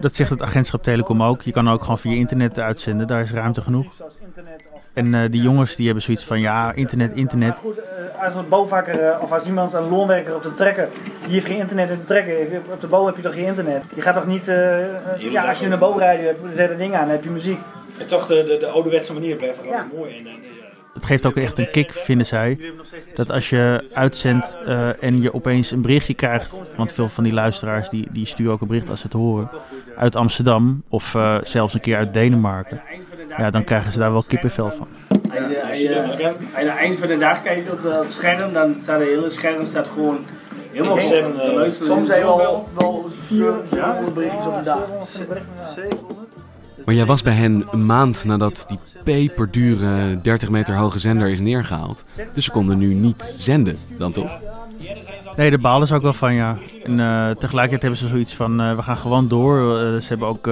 Dat 0.01 0.15
zegt 0.15 0.31
het 0.31 0.43
agentschap 0.43 0.83
Telecom 0.83 1.23
ook. 1.23 1.43
Je 1.43 1.53
kan 1.53 1.71
ook 1.71 1.83
gewoon 1.83 1.99
via 1.99 2.13
internet 2.13 2.59
uitzenden, 2.59 3.07
daar 3.07 3.23
is 3.23 3.31
ruimte 3.31 3.61
genoeg. 3.61 3.87
En 4.93 5.15
eh, 5.15 5.31
die 5.31 5.43
jongens 5.43 5.77
die 5.77 5.85
hebben 5.85 6.05
zoiets 6.05 6.25
van 6.25 6.41
ja, 6.41 6.73
internet, 6.73 7.13
internet. 7.15 7.59
Goed, 7.59 7.79
eh, 7.79 8.25
als 8.25 8.35
een 8.35 8.49
bouwvakker 8.49 9.01
eh, 9.01 9.23
of 9.23 9.33
als 9.33 9.47
iemand 9.47 9.73
een 9.73 9.89
loonwerker 9.89 10.35
op 10.35 10.43
de 10.43 10.55
trekker, 10.55 10.89
die 11.25 11.33
heeft 11.33 11.47
geen 11.47 11.59
internet 11.59 11.91
in 11.91 11.99
de 11.99 12.05
trekker. 12.05 12.61
Op 12.73 12.81
de 12.81 12.87
bouw 12.87 13.07
heb 13.07 13.17
je 13.17 13.23
toch 13.23 13.35
geen 13.35 13.47
internet? 13.47 13.83
Je 13.95 14.01
gaat 14.01 14.15
toch 14.15 14.27
niet, 14.27 14.45
ja, 15.19 15.49
als 15.49 15.59
je 15.59 15.67
een 15.67 15.79
bouwrijder 15.79 16.27
hebt, 16.27 16.41
zet 16.55 16.71
er 16.71 16.79
dingen 16.79 16.99
aan, 16.99 17.05
dan 17.05 17.15
heb 17.15 17.25
je 17.25 17.31
muziek. 17.31 17.59
Het 17.99 18.07
is 18.07 18.19
toch 18.19 18.27
de, 18.27 18.45
de, 18.45 18.57
de 18.61 18.67
ouderwetse 18.67 19.13
manier 19.13 19.37
blijft 19.37 19.59
toch 19.59 19.73
altijd 19.73 19.97
mooi. 19.97 20.17
En, 20.17 20.27
eh, 20.27 20.33
Het 20.99 21.07
geeft 21.07 21.27
ook 21.27 21.37
echt 21.37 21.59
een 21.59 21.71
kick, 21.71 21.93
vinden 21.93 22.27
zij. 22.27 22.59
Dat 23.15 23.31
als 23.31 23.51
je 23.51 23.85
uitzendt 23.93 24.59
eh, 24.67 25.03
en 25.03 25.21
je 25.21 25.35
opeens 25.35 25.71
een 25.71 25.83
berichtje 25.83 26.15
krijgt. 26.15 26.55
Want 26.77 26.93
veel 26.93 27.09
van 27.09 27.25
die 27.25 27.33
luisteraars 27.33 27.89
die, 27.89 28.09
die 28.11 28.27
sturen 28.27 28.53
ook 28.53 28.61
een 28.61 28.67
bericht 28.67 28.91
als 28.91 29.01
ze 29.01 29.07
het 29.07 29.15
horen. 29.15 29.51
Uit 29.97 30.17
Amsterdam 30.17 30.83
of 30.89 31.15
eh, 31.15 31.39
zelfs 31.43 31.75
een 31.75 31.81
keer 31.81 31.97
uit 31.97 32.15
Denemarken. 32.15 32.81
Ja, 33.37 33.51
dan 33.51 33.65
krijgen 33.65 33.93
ze 33.93 33.99
daar 33.99 34.13
wel 34.13 34.23
kippenvel 34.23 34.71
van. 34.71 34.87
Als 35.09 35.49
je, 35.49 35.67
als 35.67 35.79
je 35.79 36.03
aan 36.55 36.67
het 36.67 36.77
eind 36.77 36.99
van 36.99 37.09
de 37.09 37.19
dag 37.19 37.43
kijkt 37.43 37.71
op, 37.71 37.83
de, 37.83 37.89
op 37.89 38.05
het 38.05 38.15
scherm, 38.15 38.53
dan 38.53 38.75
staat 38.81 38.99
het 39.01 39.09
hele 39.09 39.31
scherm 39.31 39.67
staat 39.67 39.87
gewoon 39.89 40.19
helemaal 40.73 40.99
vol. 40.99 41.17
eh, 41.61 41.71
soms 41.71 42.09
zijn 42.09 42.23
wel, 42.23 42.69
wel 42.75 43.07
400 43.11 44.15
berichtjes 44.15 44.47
op 44.47 44.57
de 44.59 44.65
dag. 44.65 44.87
Maar 46.85 46.95
jij 46.95 47.07
was 47.07 47.23
bij 47.23 47.35
hen 47.35 47.67
een 47.71 47.87
maand 47.87 48.25
nadat 48.25 48.65
die 48.69 48.79
peperdure 49.05 50.21
30 50.21 50.49
meter 50.49 50.77
hoge 50.77 50.99
zender 50.99 51.29
is 51.29 51.41
neergehaald. 51.41 52.05
Dus 52.35 52.45
ze 52.45 52.51
konden 52.51 52.79
nu 52.79 52.95
niet 52.95 53.35
zenden, 53.37 53.77
dan 53.99 54.13
toch? 54.13 54.31
Nee, 55.39 55.51
daar 55.51 55.61
balen 55.61 55.87
ze 55.87 55.95
ook 55.95 56.03
wel 56.03 56.13
van, 56.13 56.35
ja. 56.35 56.59
En 56.85 57.01
eh, 57.01 57.31
tegelijkertijd 57.31 57.83
hebben 57.83 58.01
ze 58.01 58.09
zoiets 58.09 58.35
van, 58.35 58.61
eh, 58.61 58.77
we 58.77 58.83
gaan 58.83 58.97
gewoon 58.97 59.29
door. 59.29 59.59
Eh, 59.59 60.01
ze 60.01 60.09
hebben 60.09 60.29
ook 60.29 60.47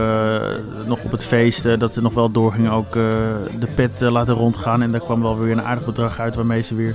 nog 0.87 1.05
op 1.05 1.11
het 1.11 1.25
feest, 1.25 1.79
dat 1.79 1.97
er 1.97 2.03
nog 2.03 2.15
wel 2.15 2.31
doorging, 2.31 2.71
ook 2.71 2.93
de 2.93 3.69
pet 3.75 4.01
laten 4.01 4.35
rondgaan. 4.35 4.83
En 4.83 4.91
daar 4.91 5.01
kwam 5.01 5.23
wel 5.23 5.39
weer 5.39 5.53
een 5.53 5.63
aardig 5.63 5.85
bedrag 5.85 6.19
uit 6.19 6.35
waarmee 6.35 6.63
ze 6.63 6.75
weer 6.75 6.95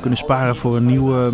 kunnen 0.00 0.18
sparen 0.18 0.56
voor 0.56 0.76
een 0.76 0.86
nieuwe 0.86 1.32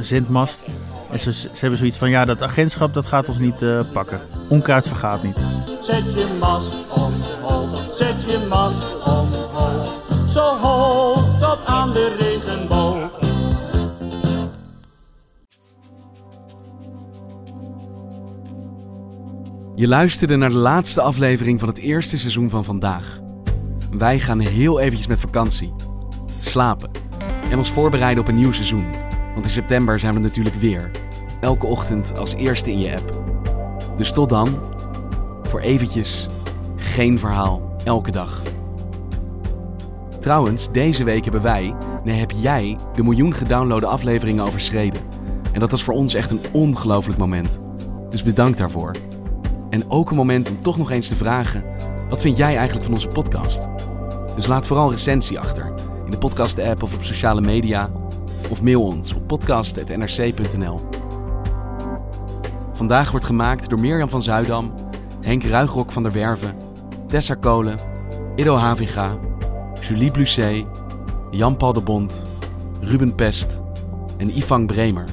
zendmast. 0.00 0.64
En 1.12 1.20
ze, 1.20 1.32
ze 1.32 1.48
hebben 1.60 1.78
zoiets 1.78 1.98
van, 1.98 2.10
ja, 2.10 2.24
dat 2.24 2.42
agentschap 2.42 2.94
dat 2.94 3.06
gaat 3.06 3.28
ons 3.28 3.38
niet 3.38 3.62
eh, 3.62 3.80
pakken. 3.92 4.20
Onkruid 4.48 4.88
vergaat 4.88 5.22
niet. 5.22 5.36
Zet 5.82 6.04
je 6.14 6.36
mast 6.40 6.74
omhoog, 6.90 7.96
zet 7.98 8.24
je 8.26 8.46
mast 8.48 9.04
omhoog, 9.04 10.02
zo 10.28 10.56
hoog 10.56 11.38
tot 11.40 11.58
aan 11.66 11.92
de 11.92 12.16
regenboog. 12.18 13.20
Je 19.74 19.88
luisterde 19.88 20.36
naar 20.36 20.48
de 20.48 20.54
laatste 20.54 21.00
aflevering 21.00 21.60
van 21.60 21.68
het 21.68 21.78
eerste 21.78 22.18
seizoen 22.18 22.48
van 22.48 22.64
vandaag. 22.64 23.20
Wij 23.90 24.20
gaan 24.20 24.40
heel 24.40 24.80
eventjes 24.80 25.06
met 25.06 25.20
vakantie. 25.20 25.74
Slapen. 26.40 26.90
En 27.50 27.58
ons 27.58 27.70
voorbereiden 27.70 28.22
op 28.22 28.28
een 28.28 28.36
nieuw 28.36 28.52
seizoen. 28.52 28.90
Want 29.32 29.44
in 29.44 29.50
september 29.50 29.98
zijn 29.98 30.14
we 30.14 30.20
natuurlijk 30.20 30.56
weer. 30.56 30.90
Elke 31.42 31.66
ochtend 31.66 32.18
als 32.18 32.34
eerste 32.34 32.70
in 32.70 32.80
je 32.80 32.96
app. 32.96 33.24
Dus 33.96 34.12
tot 34.12 34.28
dan. 34.28 34.48
voor 35.42 35.60
eventjes 35.60 36.26
geen 36.76 37.18
verhaal 37.18 37.72
elke 37.84 38.10
dag. 38.10 38.42
Trouwens, 40.20 40.72
deze 40.72 41.04
week 41.04 41.24
hebben 41.24 41.42
wij, 41.42 41.74
nee 42.04 42.18
heb 42.18 42.30
jij, 42.30 42.78
de 42.94 43.02
miljoen 43.02 43.34
gedownloade 43.34 43.86
afleveringen 43.86 44.44
overschreden. 44.44 45.00
En 45.52 45.60
dat 45.60 45.70
was 45.70 45.82
voor 45.82 45.94
ons 45.94 46.14
echt 46.14 46.30
een 46.30 46.40
ongelooflijk 46.52 47.18
moment. 47.18 47.60
Dus 48.10 48.22
bedankt 48.22 48.58
daarvoor. 48.58 48.96
En 49.70 49.90
ook 49.90 50.10
een 50.10 50.16
moment 50.16 50.50
om 50.50 50.60
toch 50.60 50.78
nog 50.78 50.90
eens 50.90 51.08
te 51.08 51.16
vragen: 51.16 51.64
wat 52.08 52.20
vind 52.20 52.36
jij 52.36 52.56
eigenlijk 52.56 52.84
van 52.84 52.94
onze 52.94 53.08
podcast? 53.08 53.68
Dus 54.36 54.46
laat 54.46 54.66
vooral 54.66 54.90
recensie 54.90 55.40
achter 55.40 55.72
in 56.04 56.10
de 56.10 56.18
podcast-app 56.18 56.82
of 56.82 56.94
op 56.94 57.04
sociale 57.04 57.40
media. 57.40 57.90
Of 58.50 58.62
mail 58.62 58.82
ons 58.82 59.14
op 59.14 59.26
podcast.nrc.nl. 59.26 61.01
Vandaag 62.82 63.10
wordt 63.10 63.26
gemaakt 63.26 63.68
door 63.68 63.80
Mirjam 63.80 64.08
van 64.08 64.22
Zuidam, 64.22 64.72
Henk 65.20 65.44
Ruigrok 65.44 65.92
van 65.92 66.02
der 66.02 66.12
Werven, 66.12 66.54
Tessa 67.06 67.34
Kolen, 67.34 67.78
Ido 68.36 68.56
Havinga, 68.56 69.08
Julie 69.80 70.10
Blusset, 70.10 70.64
Jan-Paul 71.30 71.72
de 71.72 71.80
Bond, 71.80 72.22
Ruben 72.80 73.14
Pest 73.14 73.62
en 74.16 74.36
Ivan 74.36 74.66
Bremer. 74.66 75.04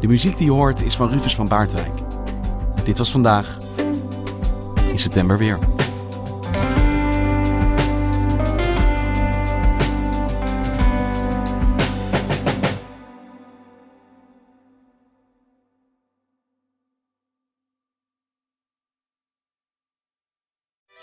De 0.00 0.06
muziek 0.06 0.36
die 0.36 0.46
je 0.46 0.52
hoort 0.52 0.82
is 0.82 0.96
van 0.96 1.10
Rufus 1.10 1.34
van 1.34 1.48
Baardwijk. 1.48 1.92
Dit 2.84 2.98
was 2.98 3.10
vandaag. 3.10 3.56
In 4.90 4.98
september 4.98 5.38
weer. 5.38 5.77